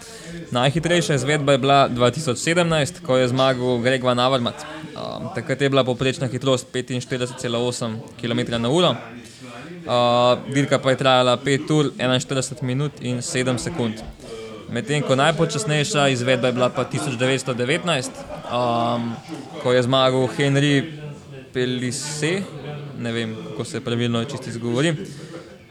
[0.50, 4.64] Najhitrejša izvedba je bila 2017, ko je zmagal Greg Van Avermaet.
[4.90, 8.94] Um, takrat je bila povprečna hitrost 45,8 km/h.
[9.80, 13.94] Uh, dirka pa je trajala 5 ur, 41 minut in 7 sekund.
[14.70, 18.10] Medtem ko najpočasnejša izvedba je bila pa 1919,
[18.52, 19.14] um,
[19.62, 20.84] ko je zmagal Henry
[21.52, 22.42] Pelisse,
[22.98, 24.94] ne vem, kako se pravilno čisto izgovori.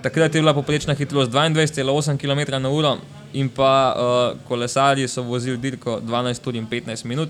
[0.02, 2.98] Takrat je bila poprečna hitrost 22,8 km/h
[3.34, 7.30] in pa uh, kolesarji so vozili dirko 12 ur in 15 minut.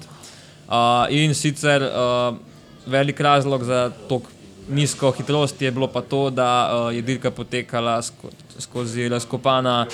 [0.67, 0.75] Uh,
[1.09, 2.37] in sicer uh,
[2.85, 4.21] velik razlog za to
[4.69, 9.87] nizko hitrost je bilo pa to, da uh, je dirka potekala sko skozi razkopana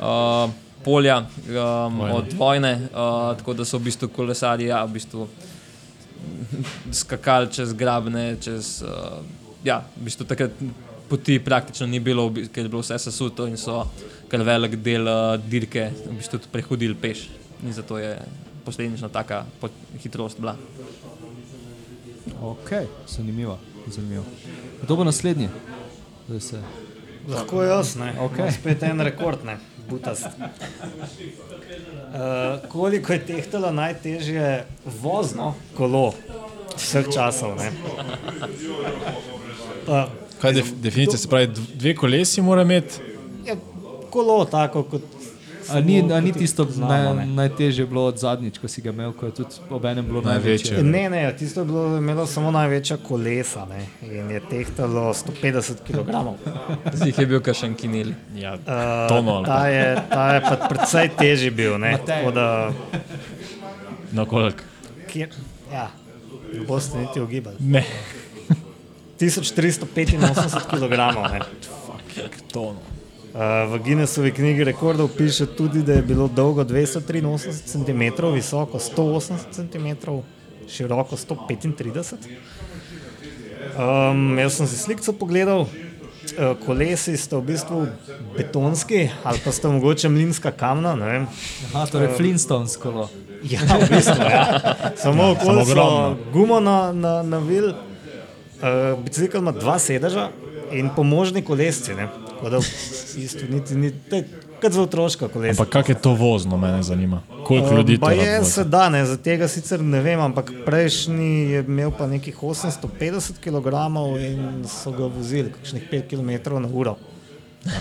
[0.00, 0.50] uh,
[0.84, 2.14] polja um, Vojne.
[2.14, 5.28] od vojne, uh, tako da so v bistvu kolesarji ja, v bistvu
[7.02, 8.82] skakali čez grabne, čez.
[8.82, 9.24] Uh,
[9.64, 10.50] ja, v bistvu takrat
[11.14, 13.84] poti praktično ni bilo, ker je bilo vse sesuto in so
[14.28, 17.28] kar velik del uh, dirke v bistvu tudi prehodili peš.
[17.62, 18.16] In zato je
[18.64, 19.44] posledično taka
[20.02, 20.56] hitrost bila.
[22.42, 22.70] Ok,
[23.08, 23.58] zanimivo.
[23.86, 24.24] zanimivo.
[24.82, 25.48] Kdo bo naslednji?
[26.26, 26.62] Zdaj se.
[27.28, 28.10] Lahko jaz, ne.
[28.20, 28.38] Okej.
[28.38, 29.58] Imam Spet en rekord, ne.
[29.90, 30.26] Butast.
[30.26, 30.32] Uh,
[32.68, 34.66] koliko je tehtalo najtežje
[35.02, 36.14] vozno kolo
[36.76, 37.54] vseh časov?
[37.56, 37.72] Ne?
[39.86, 41.18] Uh, Kaj je def, definicija?
[41.18, 43.00] Se pravi, dv- dve kolesi mora imeti.
[43.46, 43.56] je
[44.10, 45.02] kolo tako kot
[45.66, 47.32] A ni, a ni tisto jih poznamo, naj, ne.
[47.34, 50.72] najtežje bilo od zadnjič, ko si ga imel, ko je tudi obenem bilo Največje.
[50.72, 50.90] največje.
[50.92, 56.12] Ne, ne, tisto je bilo, imelo samo največja kolesa ne, in je tehtalo 150 kg.
[56.94, 58.12] Zdaj je bil kašen kinil.
[58.36, 61.78] Ja, Uh, tono ali ta, je, ta je pa precej težji bil.
[61.78, 61.96] Ne,
[62.34, 62.70] da,
[64.12, 64.60] na koliko.
[65.08, 65.28] kjer,
[65.72, 65.88] ja,
[66.52, 67.56] ne boste niti ugibali.
[67.60, 67.84] Ne,
[69.20, 70.94] 1385 kg.
[72.52, 72.78] Tono.
[73.34, 73.40] Uh,
[73.72, 78.02] v Guinnessovi knjigi rekordov piše tudi, da je bilo dolgo 283 cm,
[78.34, 80.10] visoko 180 cm,
[80.68, 82.14] široko 135
[83.78, 85.68] um, Jaz sem si sliko pogledal, uh,
[86.66, 87.86] kolesi sta v bistvu
[88.36, 90.94] betonski ali pa sta mogoče mlinska kamna.
[91.74, 93.10] Aha, torej Flintstones kolo.
[93.42, 94.44] Ja, v bistvu, ja.
[95.02, 96.16] Samo so ogromno.
[96.32, 97.74] gumo na, na, na vil,
[98.64, 100.30] uh, bicikl ima dva sedeža
[100.72, 101.94] in pomožni kolesci.
[101.94, 102.08] Ne?
[102.28, 102.58] Tako da
[103.16, 104.24] bistvu niti ni, to je
[104.60, 105.62] kot za otroška kolesa.
[105.62, 107.22] Ampak kak je to vozno, mene zanima.
[107.44, 111.64] Koliko ljudi to je se da, ne, za tega sicer ne vem, ampak prejšnji je
[111.64, 113.66] imel pa nekih 850 kg
[114.20, 116.96] in so ga vozili, kakšnih 5 km na uro.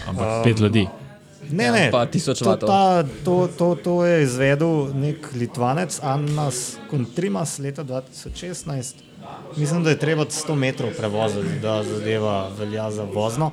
[0.07, 0.87] Ampak pet ljudi.
[1.51, 2.69] Ne, Ja, ne, pa 1000 to, vatov.
[2.69, 8.93] ta, to, to, to je izvedel nek Litvanec, Annas Kontrimas leta 2016.
[9.57, 13.51] Mislim, da je treba 100 metrov prevoziti, da zadeva velja za vozno.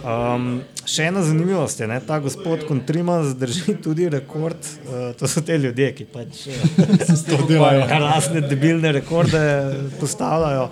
[0.00, 4.56] Um, še ena zanimivost je, da ta gospod Kontrimas drži tudi rekord.
[4.86, 6.46] Uh, to so te ljudje, ki pač
[7.28, 7.84] To delajo.
[8.06, 9.42] razne debilne rekorde
[10.00, 10.70] postavljajo.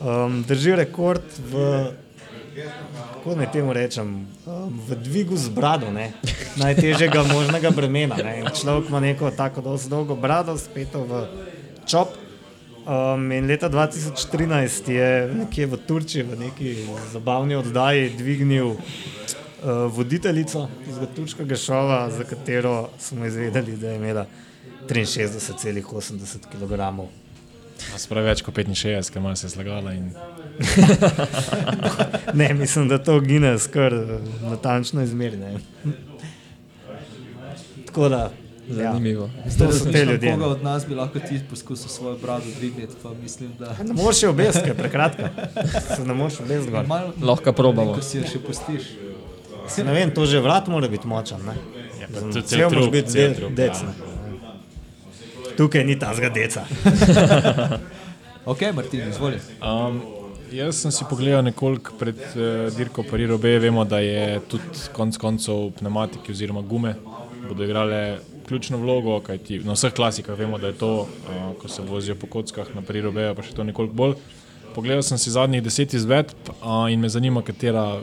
[0.00, 1.62] Um, drži rekord v
[3.26, 6.12] kako naj temu rečem, um, v dvigu z brado, ne?
[6.56, 8.16] najtežjega možnega bremena.
[8.22, 8.44] Ne?
[8.54, 11.26] Človek ima neko tako dolgo brado, spet v
[11.90, 12.14] čop.
[12.86, 18.78] Um, in leta 2013 je nekje v Turčiji, v neki zabavni oddaji, dvignil uh,
[19.90, 24.26] voditeljico iz turškega šova, za katero smo izvedeli, da je imela
[24.86, 26.72] 63,80 kg.
[27.98, 29.92] Spravi več kot 65, ker malo se je slagala.
[29.92, 30.10] In...
[32.38, 35.58] Ne, mislim, da to gine skoraj natančno izmerjeno.
[37.86, 38.30] Tako da,
[38.68, 38.74] ja.
[38.74, 39.30] Zanimivo.
[39.58, 40.32] To so te ljudje.
[40.32, 44.22] Koga od nas bi lahko ti poskusil svojo brado dvigniti, pa mislim, da Ne moreš
[44.22, 45.28] jo obesti, ker je prekratka.
[45.96, 46.86] Se ne moreš obesti gor.
[46.86, 47.94] malo, Lahko probamo.
[47.94, 48.82] ko si jo še pustiš.
[49.68, 51.40] Se Ne vem, to že vrat mora biti močan.
[51.42, 51.54] Ne?
[52.00, 53.74] Ja, Cel cel moraš biti cel de- trup, dec.
[53.74, 53.82] ja.
[53.82, 53.94] ne.
[55.56, 56.64] Tukaj ni ta zgadeca.
[58.46, 59.36] Ok, Martin, izvoli.
[59.58, 59.96] Um,
[60.52, 64.62] jaz sem si pogledal nekoliko pred uh, dirko Paris B, vemo, da je tudi
[64.92, 66.94] konec koncev pneumatiki oziroma gume
[67.48, 71.08] bodo igrale ključno vlogo, kajti na vseh klasikah vemo, da je to, uh,
[71.60, 74.14] ko se vozijo po kockah na B, pa še to nekoliko bolj.
[74.74, 78.00] Pogledal sem si zadnjih deset izvedb uh, in me zanima, katera,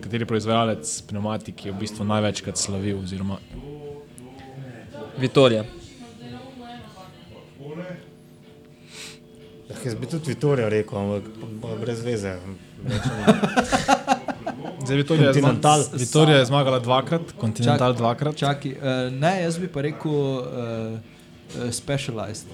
[0.00, 2.98] kateri proizvajalec pneumatik je v bistvu največkrat slavil.
[2.98, 3.38] Oziroma,
[5.18, 5.64] Vitorija.
[9.68, 11.30] Ja, Jaz bi tudi Vitorijo rekel, ampak
[11.62, 12.36] pa brez veze.
[14.88, 15.80] Zdaj, Vitorija, je Continental.
[15.80, 18.36] zma- Vitorija je zmagala dvakrat, Continental dvakrat.
[18.36, 18.78] Čakaj, uh,
[19.12, 22.48] ne, jaz bi pa rekel uh, uh, specialized.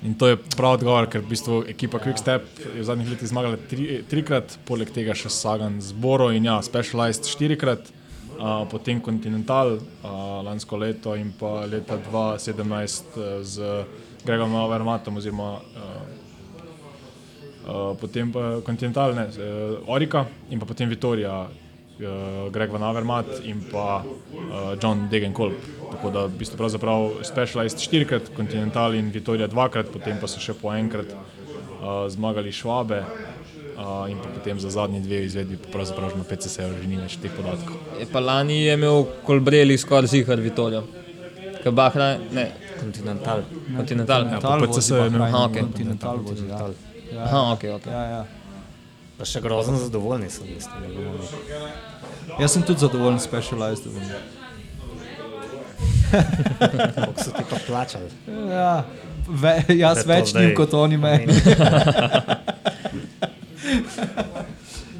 [0.00, 3.56] In to je prav odgovor, ker v bistvu ekipa Quickstep je v zadnjih letih zmagala
[3.58, 7.88] tri, trikrat, poleg tega še Sagan z Boro in ja, Specialized štirikrat,
[8.36, 9.80] uh, potem Continental uh,
[10.44, 12.62] lansko leto in pa leta 2017
[13.16, 13.56] uh, z
[14.22, 15.62] Gregom Avermatom oziroma uh,
[17.64, 19.34] uh, potem pa Continental, ne, uh,
[19.88, 21.48] Orika in pa potem Vitorija.
[21.98, 22.04] Uh,
[22.54, 25.56] Greg Van Avermaet in pa uh, John Degenkolb.
[25.90, 30.54] Tako da v bistvu pravzaprav Specialized štirikrat, Continental in Vitorija dvakrat, potem pa so še
[30.54, 36.14] po enkrat uh, zmagali Švabe uh, in pa potem za zadnji dve izvedbi pa pravzaprav
[36.14, 37.74] na PCC-ju že ni več teh podatkov.
[37.98, 40.84] Je pa lani je imel Kolbreli skoraj zihar Vitorijo.
[41.64, 42.46] Kabahra, ne,
[42.78, 43.42] Continental.
[43.74, 44.30] Continental.
[44.30, 45.56] Ja, po PCS je imel- Aha, ok.
[45.60, 46.46] Continental vozi.
[46.46, 46.62] Ja.
[47.10, 47.86] Ja, Aha, ok, ok.
[47.90, 48.22] ja, ja.
[49.18, 50.46] Pa še grozno zadovoljni sem.
[50.54, 51.26] Mislim, da bomo mi.
[52.38, 53.86] Jaz sem tudi zadovoljen s specialized.
[56.94, 58.10] Koliko so ti pa plačali?
[58.50, 58.84] Ja,
[59.28, 61.34] ve, jaz Da je to več zdaj njim kot oni meni.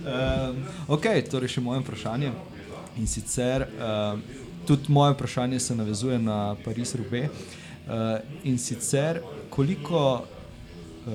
[0.08, 2.30] Um, ok, torej še moje vprašanje.
[2.98, 4.22] In sicer um,
[4.66, 7.28] tudi moje vprašanje se navezuje na Pariz Rube.
[7.28, 8.18] Uh,
[8.48, 9.20] in sicer
[9.52, 11.12] koliko uh,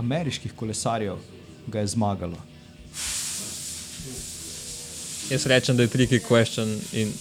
[0.00, 1.20] ameriških kolesarjev
[1.70, 2.36] ga je zmagalo?
[5.30, 7.12] Jaz rečem, da je tricky question in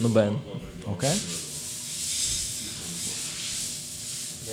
[0.00, 0.38] noben.
[0.86, 1.16] Okay?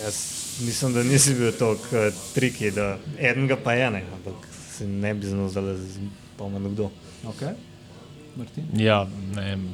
[0.04, 5.14] Jaz mislim, da nisi bil tako triki, da enega pa je ne, ampak se ne
[5.14, 5.76] bi znal zdaj
[6.36, 6.90] spomniti kdo.
[7.26, 7.54] Okay.
[8.36, 8.64] Martin?
[8.78, 9.74] Ja, ne vem,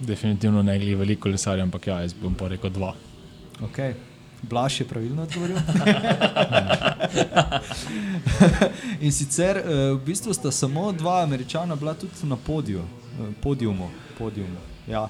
[0.00, 2.94] definitivno ne glede veliko lesarja, ampak ja, jaz bom pa rekel dva.
[3.60, 3.94] Okay.
[4.42, 5.56] Blaž je pravilno odgovoril.
[9.00, 12.84] In sicer eh, v bistvu sta samo dva američana bila tudi na podiju, eh,
[13.42, 13.90] podiumu.
[14.18, 14.56] podiumu.
[14.86, 15.08] Ja.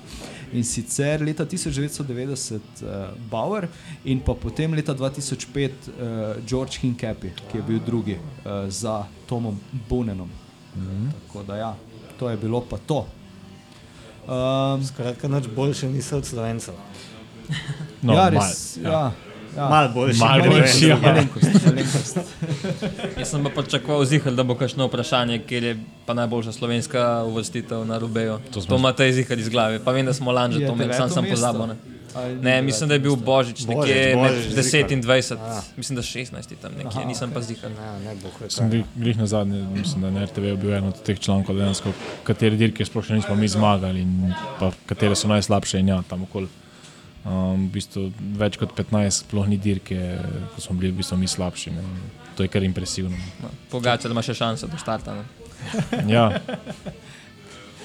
[0.52, 2.60] In sicer leta 1990 uh,
[3.30, 3.68] Bauer
[4.04, 5.72] in pa potem leta 2005 uh,
[6.46, 8.20] George Hincapie, ki je bil drugi uh,
[8.68, 10.30] za Tomom Bunenom.
[10.76, 11.10] Mm -hmm.
[11.26, 11.76] Tako da ja,
[12.18, 13.06] to je bilo pa to.
[14.26, 16.74] Um, Skratka, nič boljše niso od slovencev.
[18.02, 18.76] No, ja, mal, res.
[18.82, 18.90] Ja.
[18.90, 19.12] Ja,
[19.56, 19.68] ja.
[19.68, 20.18] Malo boljše.
[20.20, 20.64] Malo vem.
[20.88, 20.96] ja.
[21.02, 22.18] Malenkost, malenkost.
[23.20, 27.86] Jaz sem pa pričakoval zihal, da bo kakšno vprašanje, kjer je pa najboljša slovenska uvrstitev
[27.88, 28.38] na Rubeju.
[28.52, 29.80] To To, imate zihal iz glave.
[29.84, 31.66] Pa vem, da smo lani že Je to imeli, sam sem pozabil.
[31.66, 31.76] Ne,
[32.42, 33.16] ne mislim, da je bil?
[33.16, 35.36] Božič Božič, nekje med Božič, 10 in 20.
[35.40, 35.60] A.
[35.76, 37.48] Mislim, da 16 tam nekje, Aha, nisem pa okej.
[37.48, 37.70] zihal.
[37.70, 38.50] Ne, ne bo kaj.
[38.50, 41.56] Sem glih, glih na zadnje, mislim, da na RTV je bil eden od teh člankov,
[41.56, 41.92] dejansko,
[42.24, 46.22] katere dirke sploh še nismo mi zmagali in pa katere so najslabše in ja, tam
[46.24, 46.48] okoli.
[47.26, 48.04] Um, v bistvu
[48.38, 49.96] več kot 15 sploh ni dirke,
[50.54, 51.72] ko smo bili v bistvu mi slabši.
[51.74, 51.82] Ne.
[52.38, 53.18] To je kar impresivno.
[53.42, 55.16] No, Pogača, da ima še šanse do štarta.
[55.18, 55.26] Ne.
[56.14, 56.28] Ja.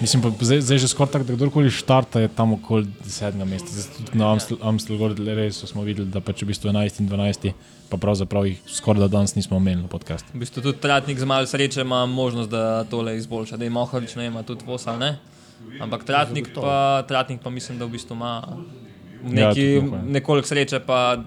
[0.02, 3.70] Mislim, pa zdaj, zdaj že skoraj tako, da kdorkoli štarta, je tam okoli desetega mesta.
[3.70, 7.52] Zdaj, tudi na Amstel, Amstelgor res smo videli, da pač v bistvu 11 in 12,
[7.90, 10.34] pa pravzaprav jih skoraj da danes nismo omenili v podkastu.
[10.34, 13.62] V bistvu tudi Tratnik z malo sreče ima možnost, da tole izboljša.
[13.62, 15.12] Da je Mohorič, ne ima tudi Vos ali ne.
[15.82, 18.42] Ampak Tratnik pa, tratnik pa mislim, da v bistvu ima
[19.24, 20.12] neki, tudi Mohorič.
[20.12, 21.24] nekoliko sreče, pa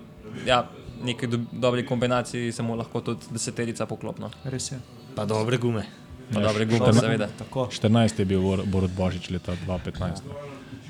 [0.47, 0.66] ja,
[1.05, 4.31] neki do, dobri kombinaciji se mu lahko tudi deseterica poklopno.
[4.45, 4.79] Res je.
[5.15, 5.85] Pa dobre gume.
[6.33, 7.29] Pa Ja, dobre gume, seveda.
[7.39, 7.69] Tako.
[7.69, 10.23] 14 je bil Bor- Borut Božič leta 2015.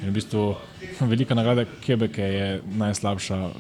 [0.02, 0.54] In v bistvu
[1.02, 3.50] velika nagrada Quebec je najslabša eh,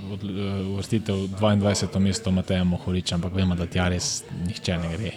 [0.64, 1.98] uvrstitev 22.
[1.98, 5.12] mesto Mateja Mohoriča, ampak vemo, da tja res nihče ne gre.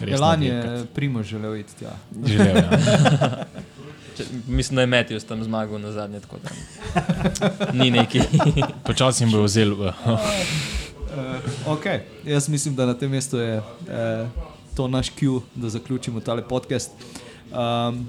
[0.00, 1.92] Res Lani ne je Primo želel iti tja.
[2.26, 2.70] Želel, ja.
[4.16, 6.50] Če, mislim, da je Matthews tam zmagal na zadnje, tako da
[7.72, 8.20] ni neki.
[8.86, 9.72] Počasi jim bo vzel.
[9.72, 9.90] Uh,
[11.66, 12.00] okay.
[12.24, 14.28] Jaz mislim, da na tem mestu je eh,
[14.76, 16.90] to naš Q, da zaključimo tale podcast.
[17.52, 18.08] Um,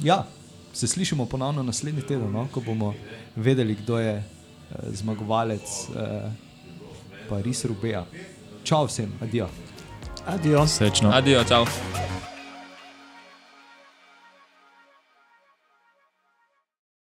[0.00, 0.26] ja,
[0.72, 2.94] se slišimo ponovno naslednji teden, no, ko bomo
[3.36, 4.24] vedeli, kdo je eh,
[4.92, 6.30] zmagovalec eh,
[7.28, 8.04] Paris Rubeja.
[8.64, 9.48] Čau vsem, adijo.
[10.26, 10.66] Adijo.
[10.66, 11.10] Srečno.
[11.10, 11.64] Adijo, čau.